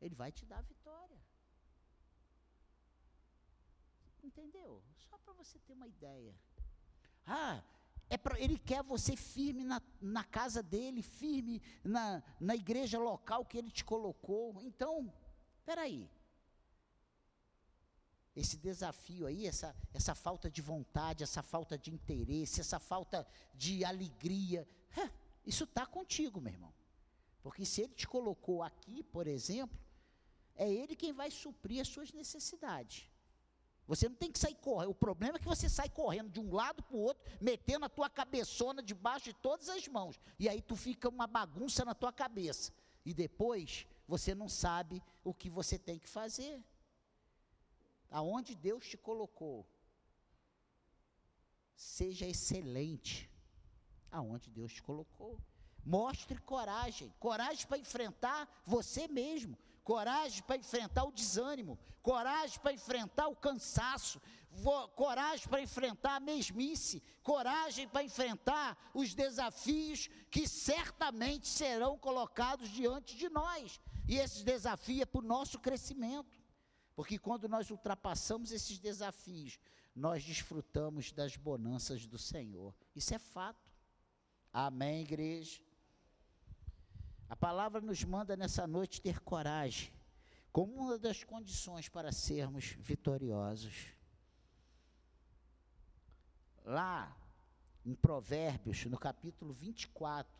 Ele 0.00 0.14
vai 0.14 0.30
te 0.30 0.46
dar 0.46 0.60
a 0.60 0.68
vitória. 0.72 1.20
Entendeu? 4.22 4.80
Só 5.10 5.18
para 5.18 5.32
você 5.32 5.58
ter 5.58 5.72
uma 5.72 5.88
ideia. 5.88 6.32
Ah, 7.26 7.60
é 8.14 8.18
pra, 8.18 8.38
ele 8.38 8.58
quer 8.58 8.82
você 8.82 9.16
firme 9.16 9.64
na, 9.64 9.80
na 10.00 10.24
casa 10.24 10.62
dele, 10.62 11.02
firme 11.02 11.62
na, 11.82 12.22
na 12.38 12.54
igreja 12.54 12.98
local 12.98 13.44
que 13.44 13.56
ele 13.58 13.70
te 13.70 13.84
colocou. 13.84 14.60
Então, 14.62 15.12
peraí. 15.64 15.92
aí 15.92 16.10
esse 18.34 18.56
desafio 18.56 19.26
aí, 19.26 19.46
essa, 19.46 19.74
essa 19.92 20.14
falta 20.14 20.50
de 20.50 20.62
vontade, 20.62 21.22
essa 21.22 21.42
falta 21.42 21.76
de 21.76 21.90
interesse, 21.90 22.60
essa 22.60 22.78
falta 22.78 23.26
de 23.54 23.84
alegria, 23.84 24.66
isso 25.44 25.64
está 25.64 25.84
contigo, 25.84 26.40
meu 26.40 26.52
irmão. 26.52 26.72
Porque 27.42 27.64
se 27.64 27.82
ele 27.82 27.94
te 27.94 28.06
colocou 28.06 28.62
aqui, 28.62 29.02
por 29.02 29.26
exemplo, 29.26 29.78
é 30.54 30.70
ele 30.70 30.96
quem 30.96 31.12
vai 31.12 31.30
suprir 31.30 31.80
as 31.80 31.88
suas 31.88 32.12
necessidades. 32.12 33.10
Você 33.86 34.08
não 34.08 34.16
tem 34.16 34.30
que 34.30 34.38
sair 34.38 34.54
correndo. 34.54 34.90
O 34.90 34.94
problema 34.94 35.36
é 35.36 35.38
que 35.38 35.46
você 35.46 35.68
sai 35.68 35.88
correndo 35.88 36.30
de 36.30 36.40
um 36.40 36.52
lado 36.54 36.82
para 36.82 36.96
o 36.96 37.00
outro, 37.00 37.22
metendo 37.40 37.84
a 37.84 37.88
tua 37.88 38.08
cabeçona 38.08 38.82
debaixo 38.82 39.26
de 39.26 39.34
todas 39.34 39.68
as 39.68 39.86
mãos. 39.88 40.20
E 40.38 40.48
aí 40.48 40.60
tu 40.60 40.76
fica 40.76 41.08
uma 41.08 41.26
bagunça 41.26 41.84
na 41.84 41.94
tua 41.94 42.12
cabeça. 42.12 42.72
E 43.04 43.12
depois 43.12 43.86
você 44.06 44.34
não 44.34 44.48
sabe 44.48 45.02
o 45.24 45.34
que 45.34 45.50
você 45.50 45.78
tem 45.78 45.98
que 45.98 46.08
fazer 46.08 46.62
aonde 48.12 48.54
Deus 48.54 48.86
te 48.86 48.96
colocou, 48.96 49.66
seja 51.74 52.26
excelente 52.26 53.28
aonde 54.10 54.50
Deus 54.50 54.74
te 54.74 54.82
colocou. 54.82 55.40
Mostre 55.84 56.38
coragem, 56.42 57.12
coragem 57.18 57.66
para 57.66 57.78
enfrentar 57.78 58.62
você 58.64 59.08
mesmo, 59.08 59.58
coragem 59.84 60.42
para 60.42 60.56
enfrentar 60.56 61.04
o 61.04 61.12
desânimo, 61.12 61.78
coragem 62.02 62.58
para 62.60 62.72
enfrentar 62.72 63.28
o 63.28 63.36
cansaço, 63.36 64.20
coragem 64.94 65.48
para 65.48 65.62
enfrentar 65.62 66.16
a 66.16 66.20
mesmice, 66.20 67.02
coragem 67.22 67.88
para 67.88 68.02
enfrentar 68.02 68.76
os 68.92 69.14
desafios 69.14 70.08
que 70.30 70.46
certamente 70.46 71.48
serão 71.48 71.98
colocados 71.98 72.68
diante 72.68 73.16
de 73.16 73.28
nós. 73.28 73.80
E 74.08 74.16
esse 74.16 74.44
desafio 74.44 75.02
é 75.02 75.06
para 75.06 75.20
o 75.20 75.24
nosso 75.24 75.58
crescimento, 75.58 76.40
porque 76.94 77.18
quando 77.18 77.48
nós 77.48 77.70
ultrapassamos 77.70 78.52
esses 78.52 78.78
desafios, 78.78 79.58
nós 79.94 80.24
desfrutamos 80.24 81.12
das 81.12 81.36
bonanças 81.36 82.06
do 82.06 82.18
Senhor. 82.18 82.74
Isso 82.94 83.14
é 83.14 83.18
fato. 83.18 83.72
Amém, 84.52 85.02
igreja? 85.02 85.60
A 87.32 87.36
palavra 87.36 87.80
nos 87.80 88.04
manda 88.04 88.36
nessa 88.36 88.66
noite 88.66 89.00
ter 89.00 89.18
coragem, 89.20 89.90
como 90.52 90.74
uma 90.74 90.98
das 90.98 91.24
condições 91.24 91.88
para 91.88 92.12
sermos 92.12 92.76
vitoriosos. 92.78 93.86
Lá 96.62 97.16
em 97.86 97.94
Provérbios, 97.94 98.84
no 98.84 98.98
capítulo 98.98 99.54
24, 99.54 100.30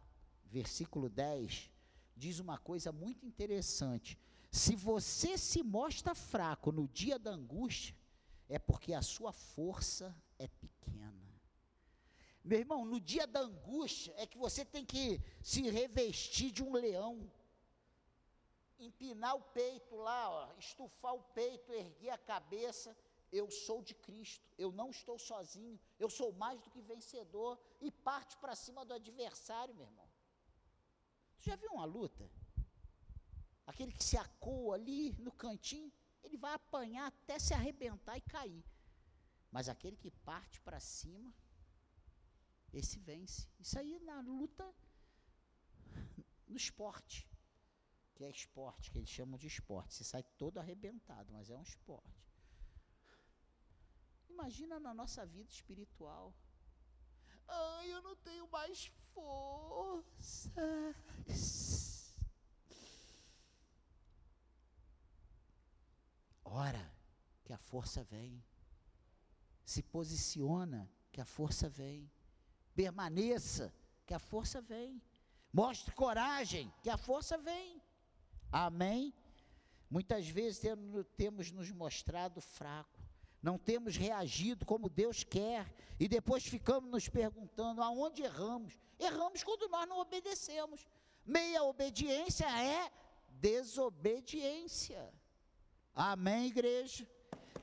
versículo 0.44 1.08
10, 1.08 1.70
diz 2.14 2.38
uma 2.38 2.58
coisa 2.58 2.92
muito 2.92 3.24
interessante. 3.24 4.18
Se 4.50 4.76
você 4.76 5.38
se 5.38 5.62
mostra 5.62 6.14
fraco 6.14 6.70
no 6.70 6.86
dia 6.88 7.18
da 7.18 7.30
angústia, 7.30 7.96
é 8.50 8.58
porque 8.58 8.92
a 8.92 9.00
sua 9.00 9.32
força 9.32 10.14
é 10.38 10.46
pequena. 10.46 11.01
Meu 12.44 12.58
irmão, 12.58 12.84
no 12.84 12.98
dia 13.00 13.26
da 13.26 13.40
angústia 13.40 14.12
é 14.16 14.26
que 14.26 14.36
você 14.36 14.64
tem 14.64 14.84
que 14.84 15.20
se 15.42 15.62
revestir 15.70 16.50
de 16.50 16.62
um 16.62 16.72
leão, 16.72 17.30
empinar 18.78 19.36
o 19.36 19.40
peito 19.40 19.94
lá, 19.94 20.28
ó, 20.28 20.52
estufar 20.58 21.14
o 21.14 21.22
peito, 21.22 21.72
erguer 21.72 22.10
a 22.10 22.18
cabeça. 22.18 22.96
Eu 23.30 23.50
sou 23.50 23.80
de 23.80 23.94
Cristo, 23.94 24.46
eu 24.58 24.70
não 24.72 24.90
estou 24.90 25.18
sozinho, 25.18 25.80
eu 25.98 26.10
sou 26.10 26.32
mais 26.32 26.60
do 26.60 26.68
que 26.68 26.82
vencedor 26.82 27.58
e 27.80 27.90
parte 27.90 28.36
para 28.36 28.54
cima 28.54 28.84
do 28.84 28.92
adversário, 28.92 29.74
meu 29.74 29.86
irmão. 29.86 30.06
Tu 31.40 31.46
já 31.46 31.56
viu 31.56 31.70
uma 31.72 31.86
luta? 31.86 32.28
Aquele 33.66 33.92
que 33.92 34.04
se 34.04 34.18
acoa 34.18 34.74
ali 34.74 35.12
no 35.18 35.32
cantinho, 35.32 35.90
ele 36.22 36.36
vai 36.36 36.52
apanhar 36.52 37.06
até 37.06 37.38
se 37.38 37.54
arrebentar 37.54 38.18
e 38.18 38.20
cair. 38.20 38.64
Mas 39.50 39.68
aquele 39.68 39.96
que 39.96 40.10
parte 40.10 40.60
para 40.60 40.78
cima, 40.78 41.32
esse 42.72 42.98
vence. 42.98 43.48
Isso 43.60 43.78
aí 43.78 43.98
na 44.00 44.20
luta, 44.20 44.74
no 46.48 46.56
esporte, 46.56 47.28
que 48.14 48.24
é 48.24 48.30
esporte, 48.30 48.90
que 48.90 48.98
eles 48.98 49.10
chamam 49.10 49.38
de 49.38 49.46
esporte. 49.46 49.94
Você 49.94 50.04
sai 50.04 50.22
todo 50.38 50.58
arrebentado, 50.58 51.32
mas 51.32 51.50
é 51.50 51.56
um 51.56 51.62
esporte. 51.62 52.22
Imagina 54.28 54.80
na 54.80 54.94
nossa 54.94 55.26
vida 55.26 55.50
espiritual. 55.50 56.34
Ai, 57.46 57.92
eu 57.92 58.00
não 58.02 58.16
tenho 58.16 58.48
mais 58.48 58.86
forças. 59.12 60.56
Ora, 66.44 66.94
que 67.44 67.52
a 67.52 67.58
força 67.58 68.02
vem. 68.04 68.42
Se 69.64 69.82
posiciona, 69.82 70.90
que 71.10 71.20
a 71.20 71.24
força 71.24 71.68
vem 71.68 72.10
permaneça, 72.74 73.72
que 74.06 74.14
a 74.14 74.18
força 74.18 74.60
vem. 74.60 75.00
Mostre 75.52 75.94
coragem, 75.94 76.72
que 76.82 76.90
a 76.90 76.96
força 76.96 77.36
vem. 77.38 77.80
Amém? 78.50 79.14
Muitas 79.90 80.26
vezes 80.28 80.62
temos 81.16 81.50
nos 81.52 81.70
mostrado 81.70 82.40
fraco, 82.40 82.98
não 83.42 83.58
temos 83.58 83.96
reagido 83.96 84.64
como 84.64 84.88
Deus 84.88 85.22
quer, 85.22 85.70
e 86.00 86.08
depois 86.08 86.46
ficamos 86.46 86.90
nos 86.90 87.08
perguntando 87.08 87.82
aonde 87.82 88.22
erramos. 88.22 88.78
Erramos 88.98 89.42
quando 89.44 89.68
nós 89.68 89.86
não 89.88 89.98
obedecemos. 89.98 90.86
Meia 91.24 91.62
obediência 91.64 92.46
é 92.46 92.90
desobediência. 93.28 95.12
Amém, 95.94 96.46
igreja? 96.46 97.06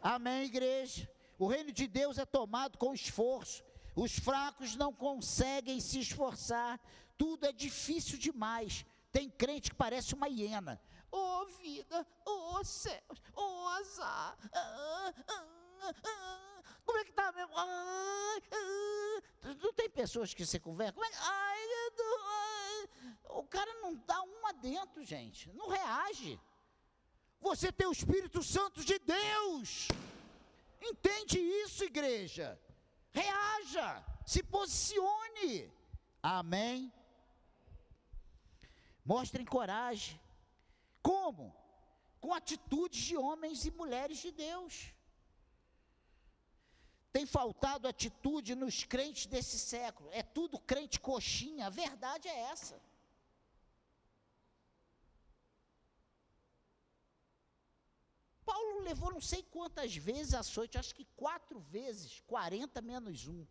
Amém, 0.02 0.46
igreja? 0.46 1.10
O 1.38 1.48
reino 1.48 1.72
de 1.72 1.88
Deus 1.88 2.18
é 2.18 2.26
tomado 2.26 2.78
com 2.78 2.94
esforço, 2.94 3.64
os 4.00 4.18
fracos 4.18 4.76
não 4.76 4.94
conseguem 4.94 5.82
se 5.82 6.00
esforçar, 6.00 6.80
tudo 7.18 7.46
é 7.46 7.52
difícil 7.52 8.18
demais. 8.18 8.86
Tem 9.12 9.30
crente 9.30 9.72
que 9.72 9.76
parece 9.76 10.14
uma 10.14 10.30
hiena. 10.30 10.82
Ô 11.12 11.18
oh, 11.18 11.46
vida, 11.46 12.08
ô 12.26 12.56
oh, 12.56 12.64
céus, 12.64 13.22
ô 13.36 13.42
oh, 13.42 13.68
azar. 13.80 14.38
Ah, 14.54 15.14
ah, 15.28 15.94
ah, 16.06 16.64
como 16.86 16.98
é 17.00 17.04
que 17.04 17.12
tá 17.12 17.32
mesmo? 17.34 17.54
não 19.62 19.74
tem 19.74 19.90
pessoas 19.90 20.34
que 20.34 20.46
você 20.46 20.60
conversa? 20.60 20.94
Como 20.94 21.06
é, 21.06 21.12
ai, 21.18 21.68
o 23.32 23.44
cara 23.44 23.74
não 23.82 23.96
dá 23.96 24.22
uma 24.22 24.54
dentro, 24.54 25.04
gente. 25.04 25.52
Não 25.54 25.68
reage. 25.68 26.40
Você 27.42 27.72
tem 27.72 27.88
o 27.88 27.92
Espírito 27.92 28.42
Santo 28.44 28.84
de 28.86 28.98
Deus. 29.00 29.88
Entende 30.82 31.38
isso, 31.38 31.84
igreja? 31.84 32.58
Reaja, 33.12 34.06
se 34.26 34.44
posicione. 34.44 35.72
Amém. 36.22 36.92
Mostrem 39.04 39.46
coragem. 39.46 40.20
Como? 41.02 41.56
Com 42.22 42.34
atitudes 42.34 43.02
de 43.02 43.18
homens 43.18 43.66
e 43.66 43.72
mulheres 43.72 44.20
de 44.20 44.32
Deus. 44.32 44.94
Tem 47.12 47.26
faltado 47.26 47.88
atitude 47.88 48.54
nos 48.54 48.84
crentes 48.84 49.26
desse 49.26 49.58
século. 49.58 50.10
É 50.12 50.22
tudo 50.22 50.60
crente 50.60 51.00
coxinha. 51.00 51.68
A 51.68 51.70
verdade 51.70 52.28
é 52.28 52.40
essa. 52.52 52.80
Paulo 58.50 58.80
levou 58.90 59.10
não 59.16 59.24
sei 59.32 59.42
quantas 59.56 59.96
vezes 60.10 60.34
açoite, 60.34 60.80
acho 60.82 60.96
que 60.98 61.06
quatro 61.24 61.60
vezes, 61.76 62.20
40 62.22 62.82
menos 62.82 63.28
um. 63.28 63.42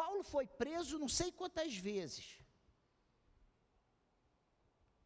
Paulo 0.00 0.22
foi 0.32 0.46
preso 0.62 1.02
não 1.04 1.10
sei 1.18 1.30
quantas 1.40 1.76
vezes. 1.76 2.26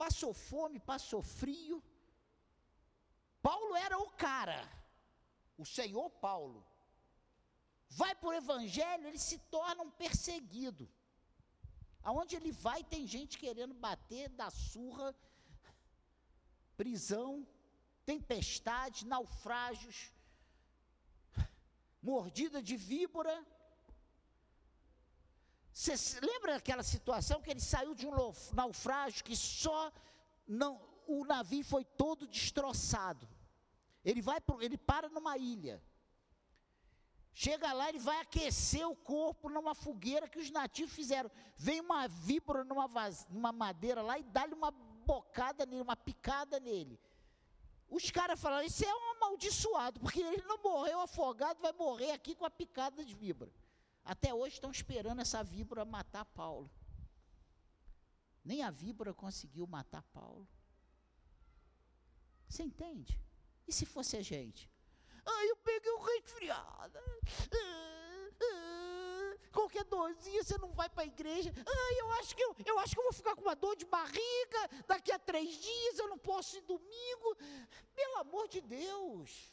Passou 0.03 0.33
fome, 0.51 0.79
passou 0.93 1.21
frio. 1.23 1.79
Paulo 3.49 3.75
era 3.87 3.99
o 3.99 4.11
cara, 4.27 4.61
o 5.59 5.67
Senhor 5.77 6.09
Paulo. 6.27 6.61
Vai 8.01 8.15
para 8.15 8.31
o 8.31 8.39
Evangelho, 8.43 9.07
ele 9.07 9.19
se 9.19 9.39
torna 9.57 9.83
um 9.83 9.91
perseguido. 9.91 10.89
Aonde 12.03 12.37
ele 12.37 12.53
vai, 12.67 12.83
tem 12.85 13.07
gente 13.07 13.39
querendo 13.45 13.75
bater, 13.75 14.29
dar 14.41 14.51
surra, 14.51 15.15
prisão, 16.77 17.47
tempestade, 18.05 19.07
naufrágios, 19.07 20.13
mordida 22.03 22.63
de 22.63 22.77
víbora. 22.77 23.35
Você 25.73 26.21
lembra 26.21 26.55
daquela 26.55 26.83
situação 26.83 27.43
que 27.43 27.51
ele 27.51 27.61
saiu 27.61 27.95
de 27.95 28.07
um 28.07 28.15
naufrágio 28.53 29.25
que 29.25 29.37
só 29.37 29.93
não, 30.47 30.81
o 31.07 31.25
navio 31.25 31.65
foi 31.65 31.85
todo 31.85 32.27
destroçado. 32.27 33.29
Ele 34.05 34.23
vai 34.23 34.41
ele 34.61 34.79
para 34.79 35.09
numa 35.09 35.37
ilha. 35.37 35.83
Chega 37.35 37.71
lá, 37.73 37.91
ele 37.91 37.99
vai 37.99 38.19
aquecer 38.21 38.89
o 38.89 38.97
corpo 38.97 39.51
numa 39.51 39.75
fogueira 39.75 40.27
que 40.29 40.39
os 40.39 40.51
nativos 40.51 40.95
fizeram. 40.95 41.31
Vem 41.57 41.81
uma 41.81 42.09
víbora 42.09 42.65
numa, 42.65 42.89
numa 43.29 43.53
madeira 43.53 44.01
lá 44.01 44.19
e 44.19 44.23
dá-lhe 44.23 44.55
uma 44.55 44.73
bocada 45.07 45.65
nele, 45.65 45.83
uma 45.83 45.97
picada 45.97 46.59
nele. 46.59 47.01
Os 47.89 48.11
caras 48.11 48.41
falaram, 48.41 48.67
isso 48.67 48.85
é 48.85 48.95
um 48.95 49.11
amaldiçoado, 49.13 50.01
porque 50.01 50.21
ele 50.21 50.43
não 50.43 50.61
morreu 50.61 51.01
afogado, 51.01 51.61
vai 51.61 51.73
morrer 51.73 52.11
aqui 52.11 52.35
com 52.35 52.45
a 52.45 52.51
picada 52.51 53.05
de 53.05 53.15
víbora. 53.15 53.53
Até 54.05 54.35
hoje 54.35 54.55
estão 54.55 54.71
esperando 54.71 55.21
essa 55.21 55.43
víbora 55.43 55.85
matar 55.85 56.25
Paulo. 56.25 56.71
Nem 58.45 58.63
a 58.63 58.71
víbora 58.71 59.15
conseguiu 59.15 59.67
matar 59.67 60.03
Paulo. 60.13 60.47
Você 62.49 62.63
entende? 62.63 63.21
E 63.67 63.73
se 63.73 63.85
fosse 63.85 64.17
a 64.17 64.23
gente? 64.23 64.71
Ah, 65.25 65.45
eu 65.47 65.57
peguei 65.57 65.93
um 65.93 66.03
resfriado. 66.03 66.99
Ah, 66.99 68.31
ah 68.43 68.76
qualquer 69.57 69.85
dorzinha 69.85 70.45
você 70.45 70.59
não 70.59 70.73
vai 70.81 70.89
para 70.91 71.05
a 71.05 71.13
igreja. 71.15 71.51
Ah, 71.75 71.93
eu 71.99 72.13
acho 72.19 72.37
que 72.37 72.45
eu, 72.47 72.55
eu 72.67 72.79
acho 72.79 72.93
que 72.95 73.01
eu 73.01 73.09
vou 73.09 73.13
ficar 73.21 73.35
com 73.35 73.43
uma 73.43 73.57
dor 73.57 73.75
de 73.75 73.87
barriga 73.87 74.63
daqui 74.87 75.11
a 75.11 75.19
três 75.19 75.51
dias, 75.69 75.99
eu 75.99 76.09
não 76.09 76.19
posso 76.19 76.59
ir 76.59 76.63
domingo. 76.75 77.29
Pelo 77.95 78.19
amor 78.19 78.47
de 78.49 78.61
Deus, 78.61 79.53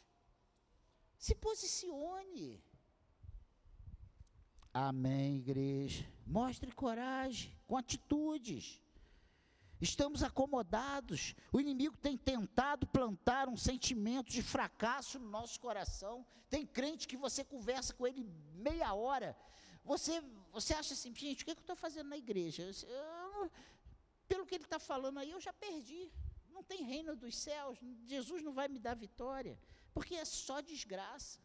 se 1.16 1.34
posicione. 1.34 2.62
Amém, 4.74 5.36
igreja. 5.36 6.06
Mostre 6.26 6.70
coragem, 6.72 7.56
com 7.66 7.76
atitudes. 7.76 8.82
Estamos 9.80 10.22
acomodados. 10.22 11.34
O 11.52 11.60
inimigo 11.60 11.96
tem 11.96 12.16
tentado 12.16 12.86
plantar 12.86 13.48
um 13.48 13.56
sentimento 13.56 14.30
de 14.30 14.42
fracasso 14.42 15.18
no 15.18 15.28
nosso 15.28 15.60
coração. 15.60 16.26
Tem 16.50 16.66
crente 16.66 17.08
que 17.08 17.16
você 17.16 17.44
conversa 17.44 17.94
com 17.94 18.06
ele 18.06 18.24
meia 18.54 18.92
hora. 18.94 19.36
Você, 19.84 20.20
você 20.50 20.72
acha 20.74 20.94
assim, 20.94 21.14
gente, 21.14 21.42
o 21.42 21.44
que, 21.44 21.50
é 21.50 21.54
que 21.54 21.60
eu 21.60 21.64
estou 21.64 21.76
fazendo 21.76 22.08
na 22.08 22.16
igreja? 22.16 22.62
Eu, 22.62 23.50
pelo 24.26 24.46
que 24.46 24.54
ele 24.54 24.64
está 24.64 24.78
falando 24.78 25.18
aí, 25.18 25.30
eu 25.30 25.40
já 25.40 25.52
perdi. 25.52 26.10
Não 26.50 26.62
tem 26.62 26.82
reino 26.82 27.14
dos 27.14 27.36
céus. 27.36 27.78
Jesus 28.06 28.42
não 28.42 28.52
vai 28.52 28.68
me 28.68 28.78
dar 28.78 28.94
vitória. 28.94 29.58
Porque 29.92 30.14
é 30.14 30.24
só 30.24 30.60
desgraça. 30.60 31.38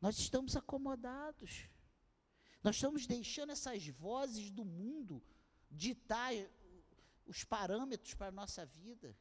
Nós 0.00 0.18
estamos 0.18 0.56
acomodados. 0.56 1.68
Nós 2.62 2.76
estamos 2.76 3.06
deixando 3.06 3.50
essas 3.50 3.86
vozes 3.88 4.50
do 4.50 4.64
mundo 4.64 5.22
ditar 5.70 6.32
os 7.26 7.42
parâmetros 7.44 8.14
para 8.14 8.28
a 8.28 8.32
nossa 8.32 8.64
vida. 8.64 9.16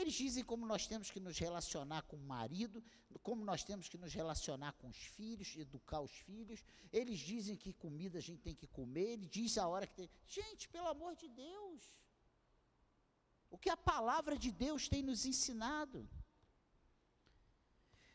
Eles 0.00 0.12
dizem 0.12 0.44
como 0.44 0.66
nós 0.66 0.86
temos 0.86 1.10
que 1.10 1.18
nos 1.18 1.38
relacionar 1.38 2.02
com 2.02 2.16
o 2.16 2.28
marido, 2.34 2.84
como 3.22 3.42
nós 3.42 3.64
temos 3.64 3.88
que 3.88 3.96
nos 3.96 4.12
relacionar 4.12 4.72
com 4.74 4.88
os 4.88 4.98
filhos, 4.98 5.56
educar 5.56 6.00
os 6.02 6.12
filhos. 6.26 6.62
Eles 6.92 7.18
dizem 7.18 7.56
que 7.56 7.72
comida 7.72 8.18
a 8.18 8.20
gente 8.20 8.42
tem 8.42 8.54
que 8.54 8.66
comer, 8.66 9.08
ele 9.14 9.26
diz 9.26 9.56
a 9.56 9.66
hora 9.66 9.86
que 9.86 9.94
tem. 9.94 10.10
Gente, 10.26 10.68
pelo 10.68 10.88
amor 10.88 11.16
de 11.16 11.28
Deus. 11.28 11.80
O 13.48 13.56
que 13.56 13.70
a 13.70 13.76
palavra 13.76 14.36
de 14.36 14.52
Deus 14.52 14.86
tem 14.86 15.02
nos 15.02 15.24
ensinado. 15.24 16.06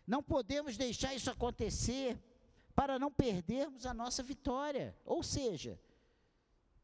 Não 0.05 0.21
podemos 0.21 0.77
deixar 0.77 1.15
isso 1.15 1.31
acontecer 1.31 2.21
para 2.75 2.99
não 2.99 3.11
perdermos 3.11 3.87
a 3.87 3.93
nossa 3.93 4.21
vitória. 4.21 4.95
Ou 5.03 5.23
seja, 5.23 5.79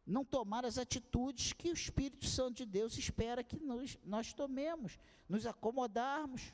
não 0.07 0.23
tomar 0.23 0.65
as 0.65 0.77
atitudes 0.77 1.51
que 1.51 1.69
o 1.69 1.73
Espírito 1.73 2.25
Santo 2.25 2.55
de 2.57 2.65
Deus 2.65 2.97
espera 2.97 3.43
que 3.43 3.59
nós, 3.59 3.99
nós 4.05 4.31
tomemos, 4.31 4.97
nos 5.27 5.45
acomodarmos, 5.45 6.53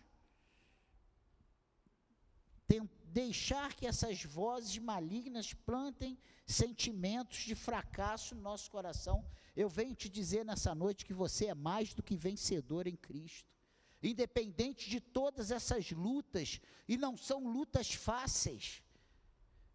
tem, 2.68 2.90
deixar 3.06 3.76
que 3.76 3.86
essas 3.86 4.24
vozes 4.24 4.80
malignas 4.80 5.54
plantem 5.54 6.18
sentimentos 6.48 7.40
de 7.40 7.54
fracasso 7.54 8.34
no 8.34 8.42
nosso 8.42 8.72
coração. 8.72 9.24
Eu 9.56 9.70
venho 9.70 9.94
te 9.94 10.10
dizer 10.10 10.44
nessa 10.44 10.74
noite 10.74 11.06
que 11.06 11.14
você 11.14 11.48
é 11.48 11.54
mais 11.54 11.94
do 11.94 12.02
que 12.02 12.18
vencedor 12.18 12.88
em 12.88 12.96
Cristo. 12.96 13.54
Independente 14.02 14.90
de 14.90 15.00
todas 15.00 15.52
essas 15.52 15.92
lutas, 15.92 16.60
e 16.88 16.98
não 16.98 17.16
são 17.16 17.48
lutas 17.48 17.94
fáceis, 17.94 18.84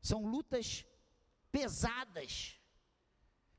são 0.03 0.27
lutas 0.27 0.85
pesadas 1.51 2.58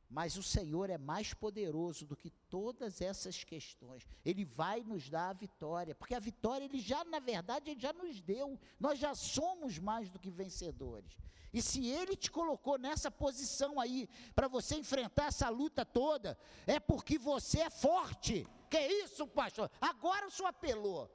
mas 0.10 0.36
o 0.38 0.44
Senhor 0.44 0.90
é 0.90 0.98
mais 0.98 1.34
poderoso 1.34 2.06
do 2.06 2.16
que 2.16 2.32
todas 2.50 3.00
essas 3.00 3.44
questões. 3.44 4.08
Ele 4.26 4.44
vai 4.44 4.82
nos 4.84 5.08
dar 5.08 5.30
a 5.30 5.34
vitória, 5.34 5.94
porque 5.94 6.16
a 6.16 6.20
vitória 6.20 6.66
ele 6.66 6.80
já, 6.80 7.04
na 7.06 7.20
verdade, 7.20 7.70
ele 7.70 7.80
já 7.80 7.94
nos 7.94 8.20
deu. 8.20 8.60
Nós 8.80 8.98
já 8.98 9.14
somos 9.14 9.78
mais 9.78 10.10
do 10.10 10.18
que 10.18 10.32
vencedores. 10.32 11.16
E 11.54 11.62
se 11.62 11.88
ele 11.88 12.16
te 12.16 12.30
colocou 12.32 12.78
nessa 12.78 13.10
posição 13.10 13.80
aí 13.80 14.08
para 14.34 14.48
você 14.48 14.76
enfrentar 14.76 15.26
essa 15.26 15.50
luta 15.50 15.86
toda, 15.86 16.38
é 16.66 16.80
porque 16.80 17.18
você 17.18 17.62
é 17.62 17.70
forte. 17.70 18.48
Que 18.70 18.80
isso, 18.80 19.28
pastor? 19.28 19.70
Agora 19.80 20.28
o 20.28 20.32
senhor 20.32 20.50
apelou. 20.50 21.10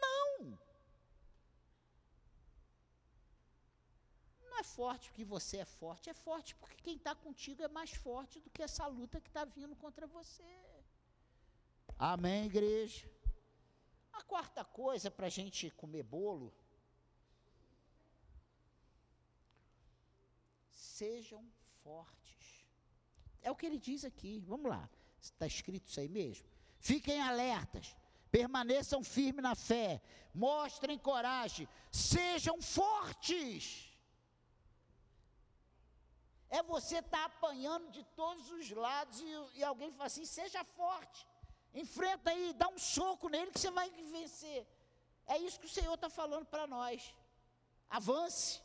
Não. 0.00 0.58
Não 4.52 4.58
é 4.58 4.62
forte 4.64 5.08
porque 5.08 5.24
você 5.24 5.56
é 5.56 5.64
forte, 5.64 6.10
é 6.10 6.14
forte 6.14 6.54
porque 6.56 6.76
quem 6.82 6.96
está 6.96 7.14
contigo 7.14 7.62
é 7.62 7.68
mais 7.68 7.90
forte 7.90 8.38
do 8.38 8.50
que 8.50 8.62
essa 8.62 8.86
luta 8.86 9.18
que 9.18 9.28
está 9.28 9.46
vindo 9.46 9.74
contra 9.74 10.06
você. 10.06 10.44
Amém, 11.98 12.44
igreja? 12.44 13.10
A 14.12 14.22
quarta 14.22 14.62
coisa 14.62 15.10
para 15.10 15.26
a 15.28 15.30
gente 15.30 15.70
comer 15.70 16.02
bolo. 16.02 16.52
Sejam 20.70 21.42
fortes. 21.82 22.66
É 23.40 23.50
o 23.50 23.56
que 23.56 23.64
ele 23.64 23.78
diz 23.78 24.04
aqui. 24.04 24.38
Vamos 24.40 24.70
lá. 24.70 24.86
Está 25.18 25.46
escrito 25.46 25.88
isso 25.88 25.98
aí 25.98 26.10
mesmo? 26.10 26.46
Fiquem 26.78 27.22
alertas. 27.22 27.96
Permaneçam 28.30 29.02
firmes 29.02 29.42
na 29.42 29.54
fé. 29.54 30.02
Mostrem 30.34 30.98
coragem. 30.98 31.66
Sejam 31.90 32.60
fortes 32.60 33.91
é 36.58 36.62
você 36.62 36.98
estar 36.98 37.18
tá 37.18 37.24
apanhando 37.24 37.90
de 37.96 38.02
todos 38.20 38.50
os 38.50 38.70
lados 38.70 39.18
e, 39.20 39.58
e 39.58 39.64
alguém 39.64 39.90
fala 39.90 40.08
assim: 40.12 40.26
seja 40.26 40.62
forte, 40.80 41.26
enfrenta 41.82 42.30
aí, 42.30 42.52
dá 42.52 42.68
um 42.68 42.78
soco 42.78 43.30
nele 43.34 43.50
que 43.50 43.58
você 43.58 43.70
vai 43.70 43.88
vencer. 44.16 44.60
É 45.26 45.38
isso 45.38 45.58
que 45.58 45.70
o 45.70 45.76
Senhor 45.76 45.94
está 45.94 46.10
falando 46.10 46.46
para 46.54 46.66
nós. 46.66 47.14
Avance, 47.88 48.60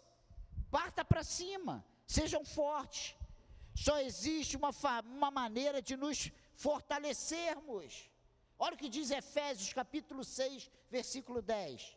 parta 0.69 1.06
para 1.06 1.23
cima, 1.23 1.76
sejam 2.06 2.43
fortes. 2.43 3.15
Só 3.73 3.95
existe 4.10 4.58
uma, 4.58 4.71
uma 5.06 5.32
maneira 5.32 5.82
de 5.82 5.95
nos 5.95 6.30
fortalecermos. 6.56 8.10
Olha 8.60 8.76
o 8.76 8.78
que 8.78 8.89
diz 8.89 9.12
Efésios 9.12 9.71
capítulo 9.71 10.26
6, 10.26 10.69
versículo 10.89 11.41
10. 11.41 11.95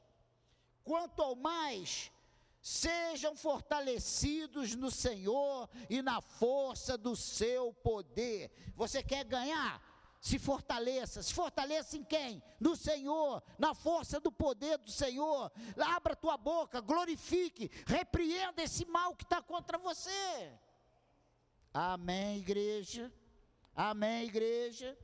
Quanto 0.85 1.21
ao 1.21 1.35
mais 1.35 2.13
Sejam 2.61 3.35
fortalecidos 3.35 4.75
no 4.75 4.91
Senhor 4.91 5.69
e 5.89 6.03
na 6.03 6.21
força 6.21 6.99
do 6.99 7.17
seu 7.17 7.73
poder. 7.73 8.51
Você 8.77 9.03
quer 9.03 9.25
ganhar? 9.25 9.83
Se 10.21 10.39
fortaleça. 10.39 11.23
Se 11.23 11.33
fortaleça 11.33 11.97
em 11.97 12.05
quem? 12.05 12.43
No 12.61 12.77
Senhor, 12.77 13.43
na 13.59 13.75
força 13.75 14.21
do 14.21 14.31
poder 14.31 14.77
do 14.77 14.91
Senhor. 14.91 15.51
Abra 15.79 16.15
tua 16.15 16.37
boca, 16.37 16.81
glorifique, 16.83 17.71
repreenda 17.87 18.63
esse 18.63 18.85
mal 18.85 19.17
que 19.17 19.25
está 19.25 19.41
contra 19.41 19.79
você. 19.79 20.53
Amém, 21.73 22.39
igreja. 22.39 23.11
Amém, 23.75 24.27
igreja. 24.27 24.99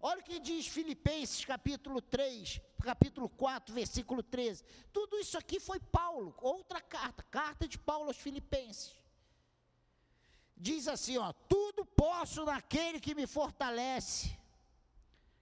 Olha 0.00 0.20
o 0.20 0.24
que 0.24 0.40
diz 0.40 0.66
Filipenses 0.66 1.44
capítulo 1.44 2.00
3, 2.00 2.60
capítulo 2.82 3.28
4, 3.28 3.74
versículo 3.74 4.22
13. 4.22 4.64
Tudo 4.92 5.18
isso 5.18 5.38
aqui 5.38 5.58
foi 5.60 5.78
Paulo, 5.80 6.34
outra 6.40 6.80
carta, 6.80 7.22
carta 7.24 7.66
de 7.68 7.78
Paulo 7.78 8.08
aos 8.08 8.16
Filipenses. 8.16 8.92
Diz 10.56 10.86
assim, 10.88 11.16
ó: 11.18 11.32
"Tudo 11.32 11.84
posso 11.84 12.44
naquele 12.44 13.00
que 13.00 13.14
me 13.14 13.26
fortalece". 13.26 14.36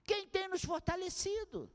Quem 0.03 0.27
tem 0.27 0.47
nos 0.47 0.63
fortalecido? 0.63 1.69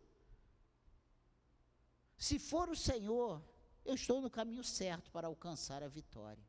Se 2.18 2.38
for 2.38 2.68
o 2.68 2.76
Senhor, 2.76 3.42
eu 3.84 3.94
estou 3.94 4.20
no 4.20 4.30
caminho 4.30 4.64
certo 4.64 5.10
para 5.10 5.28
alcançar 5.28 5.82
a 5.82 5.88
vitória. 5.88 6.44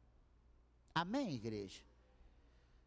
Amém, 0.94 1.36
igreja? 1.36 1.82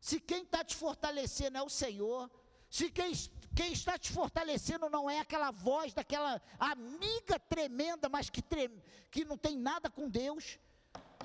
Se 0.01 0.19
quem 0.19 0.43
está 0.43 0.65
te 0.65 0.75
fortalecendo 0.75 1.59
é 1.59 1.63
o 1.63 1.69
Senhor, 1.69 2.31
se 2.71 2.89
quem, 2.89 3.13
quem, 3.57 3.73
está 3.73 3.99
te 3.99 4.13
fortalecendo 4.13 4.89
não 4.89 5.11
é 5.11 5.19
aquela 5.19 5.51
voz 5.51 5.93
daquela 5.93 6.41
amiga 6.57 7.37
tremenda, 7.41 8.09
mas 8.09 8.31
que, 8.31 8.41
trem, 8.41 8.71
que 9.11 9.25
não 9.25 9.37
tem 9.37 9.59
nada 9.59 9.91
com 9.91 10.09
Deus, 10.09 10.57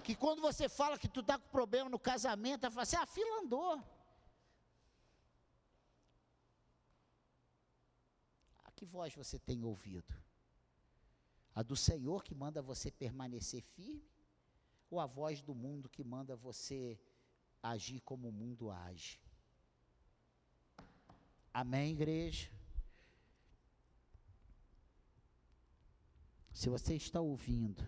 que 0.03 0.15
quando 0.15 0.41
você 0.41 0.67
fala 0.67 0.97
que 0.97 1.07
tu 1.07 1.19
está 1.19 1.37
com 1.37 1.47
problema 1.49 1.87
no 1.87 1.99
casamento, 1.99 2.63
ela 2.65 2.71
fala 2.71 2.81
assim, 2.81 2.95
ah, 2.95 3.03
a 3.03 3.05
fila 3.05 3.41
andou. 3.41 3.83
A 8.63 8.71
que 8.71 8.85
voz 8.85 9.13
você 9.13 9.37
tem 9.37 9.63
ouvido? 9.63 10.11
A 11.53 11.61
do 11.61 11.75
Senhor 11.75 12.23
que 12.23 12.33
manda 12.33 12.59
você 12.59 12.89
permanecer 12.89 13.61
firme? 13.61 14.11
Ou 14.89 14.99
a 14.99 15.05
voz 15.05 15.43
do 15.43 15.53
mundo 15.53 15.89
que 15.89 16.03
manda 16.03 16.35
você 16.35 16.99
agir 17.61 18.01
como 18.01 18.29
o 18.29 18.31
mundo 18.31 18.71
age? 18.71 19.19
Amém, 21.57 21.93
igreja? 21.93 22.51
Se 26.51 26.67
você 26.67 26.95
está 26.95 27.21
ouvindo 27.21 27.81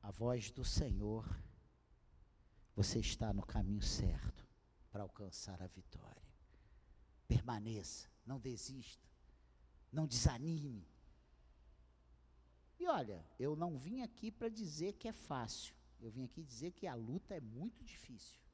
a 0.00 0.10
voz 0.10 0.50
do 0.50 0.64
Senhor, 0.64 1.28
você 2.74 2.98
está 3.00 3.30
no 3.30 3.44
caminho 3.44 3.82
certo 3.82 4.48
para 4.90 5.02
alcançar 5.02 5.60
a 5.60 5.66
vitória. 5.66 6.26
Permaneça, 7.28 8.08
não 8.24 8.40
desista, 8.40 9.06
não 9.92 10.06
desanime. 10.06 10.88
E 12.78 12.86
olha, 12.86 13.22
eu 13.38 13.54
não 13.54 13.76
vim 13.76 14.00
aqui 14.00 14.30
para 14.30 14.48
dizer 14.48 14.94
que 14.94 15.08
é 15.08 15.12
fácil, 15.12 15.74
eu 16.00 16.10
vim 16.10 16.24
aqui 16.24 16.42
dizer 16.42 16.70
que 16.70 16.86
a 16.86 16.94
luta 16.94 17.34
é 17.34 17.40
muito 17.40 17.84
difícil. 17.84 18.45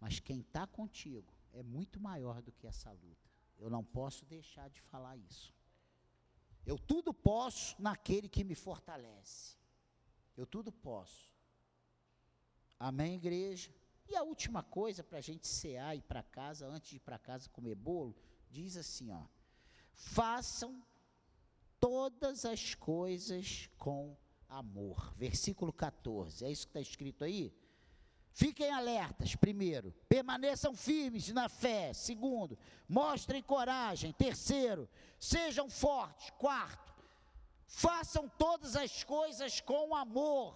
Mas 0.00 0.18
quem 0.18 0.40
está 0.40 0.66
contigo 0.66 1.32
é 1.52 1.62
muito 1.62 2.00
maior 2.00 2.40
do 2.40 2.52
que 2.52 2.66
essa 2.66 2.90
luta. 2.90 3.30
Eu 3.58 3.68
não 3.68 3.84
posso 3.84 4.24
deixar 4.24 4.70
de 4.70 4.80
falar 4.80 5.16
isso. 5.16 5.54
Eu 6.64 6.78
tudo 6.78 7.12
posso 7.12 7.80
naquele 7.80 8.28
que 8.28 8.42
me 8.42 8.54
fortalece. 8.54 9.56
Eu 10.36 10.46
tudo 10.46 10.72
posso. 10.72 11.34
Amém, 12.78 13.16
igreja? 13.16 13.70
E 14.08 14.16
a 14.16 14.22
última 14.22 14.62
coisa 14.62 15.04
para 15.04 15.18
a 15.18 15.22
gente 15.22 15.46
cear 15.46 15.94
e 15.94 16.00
para 16.00 16.22
casa, 16.22 16.66
antes 16.66 16.90
de 16.90 16.96
ir 16.96 17.00
para 17.00 17.18
casa 17.18 17.48
comer 17.50 17.74
bolo, 17.74 18.16
diz 18.50 18.76
assim: 18.76 19.10
ó, 19.10 19.26
façam 19.92 20.82
todas 21.78 22.44
as 22.44 22.74
coisas 22.74 23.68
com 23.78 24.16
amor. 24.48 25.14
Versículo 25.16 25.72
14, 25.72 26.44
é 26.44 26.50
isso 26.50 26.66
que 26.66 26.70
está 26.70 26.80
escrito 26.80 27.22
aí? 27.22 27.54
Fiquem 28.32 28.70
alertas, 28.70 29.34
primeiro. 29.34 29.92
Permaneçam 30.08 30.74
firmes 30.74 31.28
na 31.30 31.48
fé. 31.48 31.92
Segundo, 31.92 32.58
mostrem 32.88 33.42
coragem. 33.42 34.12
Terceiro, 34.12 34.88
sejam 35.18 35.68
fortes. 35.68 36.30
Quarto, 36.38 36.94
façam 37.66 38.28
todas 38.38 38.76
as 38.76 39.02
coisas 39.04 39.60
com 39.60 39.94
amor. 39.94 40.54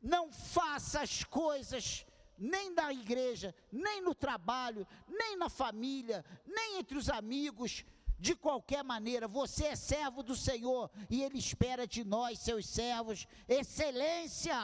Não 0.00 0.32
faça 0.32 1.00
as 1.00 1.24
coisas 1.24 2.06
nem 2.38 2.70
na 2.74 2.92
igreja, 2.92 3.54
nem 3.72 4.00
no 4.02 4.14
trabalho, 4.14 4.86
nem 5.08 5.36
na 5.36 5.48
família, 5.48 6.24
nem 6.46 6.78
entre 6.78 6.98
os 6.98 7.08
amigos, 7.08 7.84
de 8.18 8.34
qualquer 8.34 8.82
maneira, 8.82 9.28
você 9.28 9.66
é 9.66 9.76
servo 9.76 10.22
do 10.22 10.34
Senhor 10.34 10.90
e 11.10 11.22
Ele 11.22 11.38
espera 11.38 11.86
de 11.86 12.04
nós, 12.04 12.38
seus 12.38 12.66
servos, 12.66 13.26
excelência. 13.46 14.56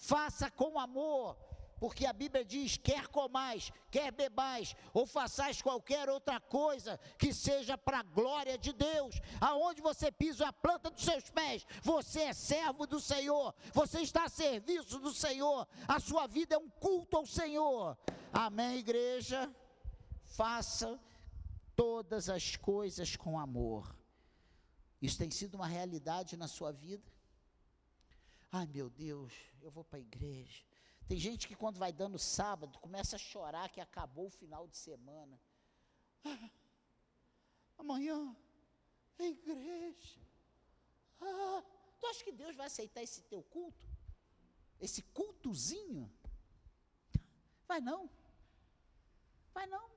Faça 0.00 0.50
com 0.50 0.78
amor, 0.78 1.36
porque 1.78 2.06
a 2.06 2.12
Bíblia 2.12 2.42
diz: 2.42 2.78
quer 2.78 3.06
comais, 3.08 3.70
quer 3.90 4.10
bebais, 4.10 4.74
ou 4.94 5.06
façais 5.06 5.60
qualquer 5.60 6.08
outra 6.08 6.40
coisa 6.40 6.98
que 7.18 7.34
seja 7.34 7.76
para 7.76 7.98
a 7.98 8.02
glória 8.02 8.56
de 8.56 8.72
Deus. 8.72 9.20
Aonde 9.38 9.82
você 9.82 10.10
pisa 10.10 10.48
a 10.48 10.52
planta 10.54 10.90
dos 10.90 11.04
seus 11.04 11.28
pés, 11.28 11.66
você 11.82 12.20
é 12.20 12.32
servo 12.32 12.86
do 12.86 12.98
Senhor, 12.98 13.54
você 13.74 14.00
está 14.00 14.24
a 14.24 14.30
serviço 14.30 14.98
do 14.98 15.12
Senhor, 15.12 15.68
a 15.86 16.00
sua 16.00 16.26
vida 16.26 16.54
é 16.54 16.58
um 16.58 16.70
culto 16.70 17.18
ao 17.18 17.26
Senhor. 17.26 17.98
Amém, 18.32 18.78
igreja? 18.78 19.54
Faça 20.24 20.98
todas 21.76 22.30
as 22.30 22.56
coisas 22.56 23.16
com 23.16 23.38
amor. 23.38 23.94
Isso 25.02 25.18
tem 25.18 25.30
sido 25.30 25.56
uma 25.56 25.66
realidade 25.66 26.38
na 26.38 26.48
sua 26.48 26.72
vida? 26.72 27.19
Ai 28.52 28.66
meu 28.66 28.90
Deus, 28.90 29.32
eu 29.62 29.70
vou 29.70 29.84
para 29.84 29.98
a 29.98 30.00
igreja. 30.00 30.64
Tem 31.06 31.18
gente 31.18 31.46
que 31.46 31.54
quando 31.54 31.78
vai 31.78 31.92
dando 31.92 32.18
sábado 32.18 32.78
começa 32.78 33.16
a 33.16 33.18
chorar 33.18 33.68
que 33.68 33.80
acabou 33.80 34.26
o 34.26 34.30
final 34.30 34.66
de 34.66 34.76
semana. 34.76 35.40
Ah, 36.24 36.50
amanhã 37.78 38.36
é 39.18 39.28
igreja. 39.28 40.20
Ah, 41.20 41.62
tu 41.98 42.06
acha 42.06 42.24
que 42.24 42.32
Deus 42.32 42.56
vai 42.56 42.66
aceitar 42.66 43.02
esse 43.02 43.22
teu 43.22 43.42
culto? 43.42 43.88
Esse 44.80 45.02
cultozinho? 45.02 46.10
Vai 47.68 47.80
não. 47.80 48.10
Vai 49.54 49.66
não. 49.66 49.90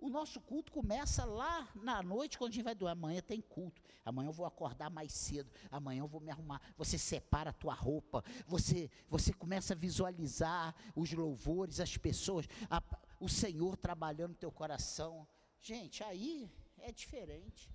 O 0.00 0.08
nosso 0.08 0.40
culto 0.40 0.72
começa 0.72 1.26
lá 1.26 1.68
na 1.74 2.02
noite, 2.02 2.38
quando 2.38 2.52
a 2.52 2.54
gente 2.54 2.64
vai 2.64 2.74
dormir. 2.74 2.92
Amanhã 2.92 3.20
tem 3.20 3.40
culto. 3.40 3.82
Amanhã 4.02 4.28
eu 4.28 4.32
vou 4.32 4.46
acordar 4.46 4.88
mais 4.88 5.12
cedo. 5.12 5.50
Amanhã 5.70 6.00
eu 6.00 6.08
vou 6.08 6.22
me 6.22 6.30
arrumar. 6.30 6.60
Você 6.78 6.96
separa 6.96 7.50
a 7.50 7.52
tua 7.52 7.74
roupa. 7.74 8.24
Você, 8.46 8.90
você 9.08 9.30
começa 9.32 9.74
a 9.74 9.76
visualizar 9.76 10.74
os 10.96 11.12
louvores, 11.12 11.80
as 11.80 11.98
pessoas, 11.98 12.46
a, 12.70 12.82
o 13.20 13.28
Senhor 13.28 13.76
trabalhando 13.76 14.30
no 14.30 14.36
teu 14.36 14.50
coração. 14.50 15.28
Gente, 15.60 16.02
aí 16.02 16.50
é 16.78 16.90
diferente. 16.90 17.70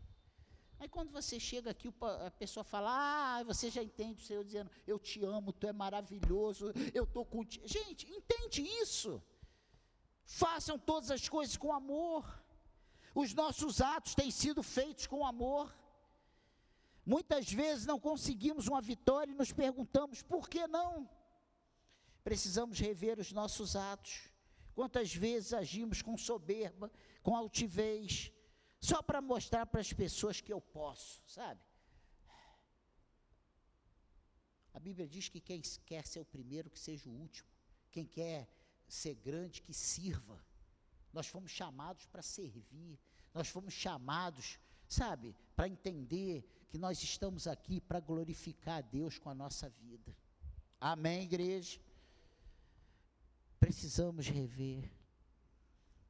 Aí 0.80 0.89
quando 0.89 1.11
você 1.11 1.39
chega 1.39 1.71
aqui, 1.71 1.93
a 2.26 2.32
pessoa 2.32 2.63
fala: 2.63 2.89
Ah, 3.38 3.43
você 3.43 3.69
já 3.69 3.82
entende 3.84 4.21
o 4.21 4.26
Senhor 4.26 4.43
dizendo: 4.43 4.69
Eu 4.86 4.99
te 4.99 5.23
amo, 5.23 5.53
tu 5.53 5.67
é 5.67 5.73
maravilhoso, 5.73 6.73
eu 6.93 7.03
estou 7.03 7.23
contigo. 7.23 7.67
Gente, 7.67 8.09
entende 8.11 8.61
isso. 8.61 9.21
Façam 10.26 10.78
todas 10.78 11.11
as 11.11 11.30
coisas 11.30 11.55
com 11.55 11.71
amor. 11.71 12.43
Os 13.13 13.34
nossos 13.34 13.80
atos 13.80 14.15
têm 14.15 14.32
sido 14.32 14.61
feitos 14.61 15.07
com 15.07 15.26
amor. 15.26 15.73
Muitas 17.05 17.51
vezes 17.51 17.86
não 17.86 17.99
conseguimos 17.99 18.67
uma 18.67 18.82
vitória 18.82 19.32
e 19.32 19.36
nos 19.36 19.53
perguntamos 19.53 20.23
por 20.23 20.49
que 20.49 20.65
não? 20.67 21.07
Precisamos 22.23 22.80
rever 22.80 23.19
os 23.19 23.32
nossos 23.32 23.76
atos. 23.76 24.30
Quantas 24.73 25.13
vezes 25.13 25.53
agimos 25.53 26.01
com 26.01 26.17
soberba, 26.17 26.91
com 27.21 27.36
altivez, 27.36 28.32
só 28.82 29.01
para 29.01 29.21
mostrar 29.21 29.65
para 29.67 29.80
as 29.80 29.93
pessoas 29.93 30.41
que 30.41 30.51
eu 30.51 30.59
posso, 30.59 31.21
sabe? 31.28 31.61
A 34.73 34.80
Bíblia 34.80 35.07
diz 35.07 35.30
que 35.30 35.39
quem 35.39 35.61
quer 35.86 36.05
ser 36.05 36.19
o 36.19 36.26
primeiro, 36.26 36.69
que 36.69 36.80
seja 36.80 37.09
o 37.09 37.13
último. 37.13 37.47
Quem 37.89 38.05
quer 38.05 38.49
ser 38.88 39.15
grande 39.15 39.61
que 39.61 39.73
sirva. 39.73 40.43
Nós 41.11 41.27
fomos 41.27 41.51
chamados 41.51 42.05
para 42.05 42.21
servir. 42.21 42.99
Nós 43.33 43.47
fomos 43.47 43.73
chamados, 43.73 44.59
sabe, 44.88 45.36
para 45.55 45.67
entender 45.67 46.43
que 46.69 46.77
nós 46.77 47.01
estamos 47.03 47.47
aqui 47.47 47.79
para 47.81 47.99
glorificar 47.99 48.77
a 48.77 48.81
Deus 48.81 49.17
com 49.17 49.29
a 49.29 49.33
nossa 49.33 49.69
vida. 49.69 50.15
Amém, 50.79 51.23
igreja? 51.23 51.79
Precisamos 53.59 54.27
rever. 54.27 54.91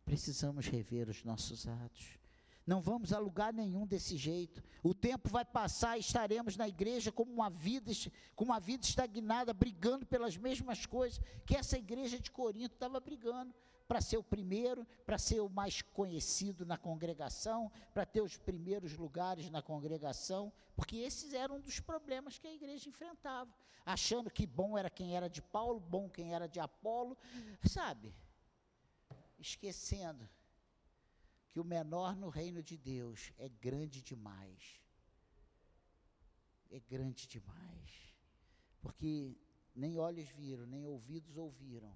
Precisamos 0.03 0.67
rever 0.67 1.09
os 1.09 1.23
nossos 1.23 1.67
atos. 1.67 2.19
Não 2.65 2.81
vamos 2.81 3.13
a 3.13 3.19
lugar 3.19 3.53
nenhum 3.53 3.85
desse 3.85 4.17
jeito. 4.17 4.63
O 4.81 4.93
tempo 4.93 5.29
vai 5.29 5.45
passar 5.45 5.97
e 5.97 5.99
estaremos 5.99 6.57
na 6.57 6.67
igreja 6.67 7.11
como 7.11 7.31
uma 7.31 7.49
vida, 7.49 7.91
com 8.35 8.43
uma 8.43 8.59
vida 8.59 8.83
estagnada, 8.83 9.53
brigando 9.53 10.05
pelas 10.05 10.35
mesmas 10.35 10.85
coisas 10.85 11.21
que 11.45 11.55
essa 11.55 11.77
igreja 11.77 12.19
de 12.19 12.31
Corinto 12.31 12.73
estava 12.73 12.99
brigando 12.99 13.53
para 13.87 14.01
ser 14.01 14.17
o 14.17 14.23
primeiro, 14.23 14.85
para 15.05 15.19
ser 15.19 15.41
o 15.41 15.49
mais 15.49 15.83
conhecido 15.83 16.65
na 16.65 16.75
congregação, 16.75 17.71
para 17.93 18.03
ter 18.03 18.21
os 18.21 18.35
primeiros 18.35 18.97
lugares 18.97 19.47
na 19.51 19.61
congregação, 19.61 20.51
porque 20.75 20.97
esses 20.97 21.35
eram 21.35 21.57
um 21.57 21.61
dos 21.61 21.79
problemas 21.79 22.39
que 22.39 22.47
a 22.47 22.53
igreja 22.53 22.89
enfrentava, 22.89 23.53
achando 23.85 24.31
que 24.31 24.47
bom 24.47 24.75
era 24.75 24.89
quem 24.89 25.15
era 25.15 25.29
de 25.29 25.39
Paulo, 25.39 25.79
bom 25.79 26.09
quem 26.09 26.33
era 26.33 26.47
de 26.47 26.59
Apolo, 26.59 27.15
sabe? 27.63 28.11
Esquecendo 29.37 30.27
que 31.55 31.59
o 31.61 31.63
menor 31.63 32.17
no 32.17 32.27
reino 32.27 32.61
de 32.61 32.75
Deus 32.75 33.31
é 33.37 33.47
grande 33.47 34.01
demais. 34.01 34.77
É 36.69 36.81
grande 36.81 37.25
demais. 37.25 38.13
Porque 38.81 39.37
nem 39.73 39.97
olhos 39.97 40.27
viram, 40.31 40.65
nem 40.65 40.85
ouvidos 40.85 41.37
ouviram, 41.37 41.95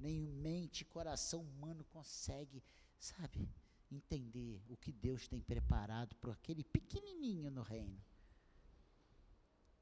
nem 0.00 0.26
mente 0.26 0.86
coração 0.86 1.42
humano 1.42 1.84
consegue, 1.92 2.64
sabe, 2.98 3.46
entender 3.92 4.64
o 4.70 4.76
que 4.78 4.90
Deus 4.90 5.28
tem 5.28 5.38
preparado 5.38 6.16
para 6.16 6.32
aquele 6.32 6.64
pequenininho 6.64 7.50
no 7.50 7.60
reino. 7.60 8.02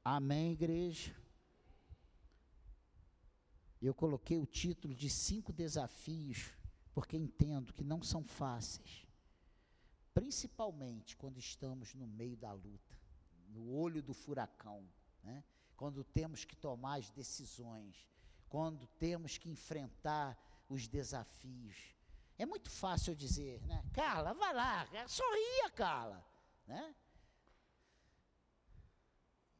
Amém, 0.03 0.51
igreja? 0.51 1.15
Eu 3.81 3.93
coloquei 3.93 4.37
o 4.37 4.45
título 4.45 4.93
de 4.93 5.09
cinco 5.09 5.53
desafios, 5.53 6.51
porque 6.93 7.15
entendo 7.15 7.71
que 7.71 7.85
não 7.85 8.03
são 8.03 8.21
fáceis 8.21 9.02
principalmente 10.13 11.15
quando 11.17 11.39
estamos 11.39 11.93
no 11.93 12.07
meio 12.07 12.37
da 12.37 12.51
luta, 12.51 12.97
no 13.47 13.73
olho 13.73 14.01
do 14.01 14.13
furacão, 14.13 14.87
né? 15.23 15.43
quando 15.75 16.03
temos 16.03 16.45
que 16.45 16.55
tomar 16.55 16.99
as 16.99 17.09
decisões, 17.09 18.07
quando 18.47 18.87
temos 18.87 19.37
que 19.37 19.49
enfrentar 19.49 20.37
os 20.69 20.87
desafios. 20.87 21.95
É 22.37 22.45
muito 22.45 22.69
fácil 22.69 23.15
dizer, 23.15 23.61
né? 23.65 23.83
Carla, 23.93 24.33
vai 24.33 24.53
lá, 24.53 24.87
sorria, 25.07 25.69
Carla, 25.71 26.25
né? 26.65 26.95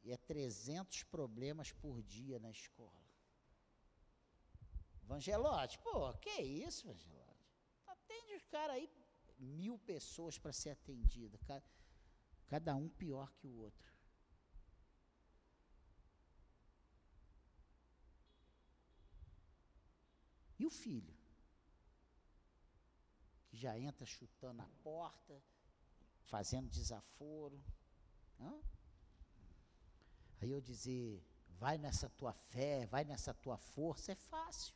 E 0.02 0.12
é 0.12 0.16
300 0.16 1.02
problemas 1.04 1.72
por 1.72 2.02
dia 2.02 2.38
na 2.38 2.50
escola. 2.50 3.04
Vangelote, 5.02 5.78
pô, 5.78 6.12
que 6.14 6.42
isso, 6.42 6.86
Vangelote? 6.86 7.24
Atende 7.86 8.34
os 8.34 8.44
caras 8.46 8.76
aí 8.76 8.88
mil 9.44 9.78
pessoas 9.78 10.38
para 10.38 10.52
ser 10.52 10.70
atendida, 10.70 11.38
cada 12.46 12.74
um 12.74 12.88
pior 12.88 13.32
que 13.34 13.46
o 13.46 13.56
outro. 13.56 13.94
E 20.58 20.66
o 20.66 20.70
filho? 20.70 21.14
Que 23.48 23.56
já 23.56 23.78
entra 23.78 24.06
chutando 24.06 24.62
a 24.62 24.68
porta, 24.82 25.42
fazendo 26.22 26.68
desaforo. 26.68 27.62
Não? 28.38 28.62
Aí 30.40 30.50
eu 30.50 30.60
dizer, 30.60 31.22
vai 31.48 31.78
nessa 31.78 32.08
tua 32.08 32.32
fé, 32.32 32.86
vai 32.86 33.04
nessa 33.04 33.32
tua 33.34 33.56
força, 33.56 34.12
é 34.12 34.14
fácil. 34.14 34.74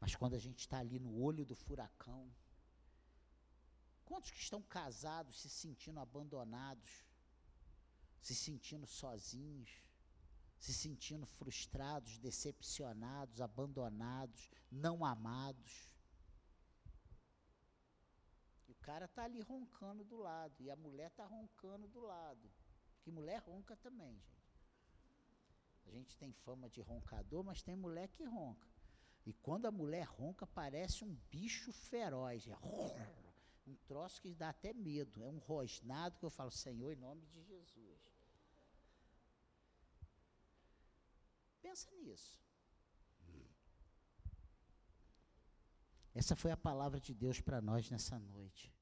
Mas 0.00 0.14
quando 0.14 0.34
a 0.34 0.38
gente 0.38 0.60
está 0.60 0.78
ali 0.78 0.98
no 0.98 1.20
olho 1.20 1.44
do 1.44 1.54
furacão, 1.54 2.30
Quantos 4.10 4.32
que 4.32 4.40
estão 4.40 4.60
casados 4.60 5.40
se 5.40 5.48
sentindo 5.48 6.00
abandonados, 6.00 7.06
se 8.20 8.34
sentindo 8.34 8.84
sozinhos, 8.84 9.70
se 10.58 10.74
sentindo 10.74 11.24
frustrados, 11.24 12.18
decepcionados, 12.18 13.40
abandonados, 13.40 14.50
não 14.68 15.04
amados? 15.04 15.94
E 18.66 18.72
o 18.72 18.74
cara 18.74 19.04
está 19.04 19.22
ali 19.22 19.40
roncando 19.42 20.02
do 20.02 20.16
lado, 20.16 20.60
e 20.60 20.68
a 20.72 20.74
mulher 20.74 21.12
está 21.12 21.24
roncando 21.24 21.86
do 21.86 22.00
lado. 22.00 22.50
Porque 22.94 23.12
mulher 23.12 23.38
ronca 23.38 23.76
também, 23.76 24.18
gente. 24.18 24.58
A 25.86 25.90
gente 25.92 26.16
tem 26.16 26.32
fama 26.32 26.68
de 26.68 26.80
roncador, 26.80 27.44
mas 27.44 27.62
tem 27.62 27.76
mulher 27.76 28.08
que 28.08 28.24
ronca. 28.24 28.68
E 29.24 29.32
quando 29.32 29.66
a 29.66 29.70
mulher 29.70 30.08
ronca, 30.08 30.48
parece 30.48 31.04
um 31.04 31.14
bicho 31.30 31.72
feroz. 31.72 32.48
É 32.48 32.54
um 33.70 33.76
troço 33.86 34.20
que 34.20 34.34
dá 34.34 34.50
até 34.50 34.72
medo. 34.72 35.22
É 35.22 35.28
um 35.28 35.38
rosnado 35.38 36.18
que 36.18 36.24
eu 36.24 36.30
falo, 36.30 36.50
Senhor, 36.50 36.92
em 36.92 36.96
nome 36.96 37.26
de 37.26 37.42
Jesus. 37.42 38.00
Pensa 41.62 41.90
nisso. 41.92 42.38
Essa 46.14 46.34
foi 46.34 46.50
a 46.50 46.56
palavra 46.56 47.00
de 47.00 47.14
Deus 47.14 47.40
para 47.40 47.60
nós 47.60 47.88
nessa 47.90 48.18
noite. 48.18 48.74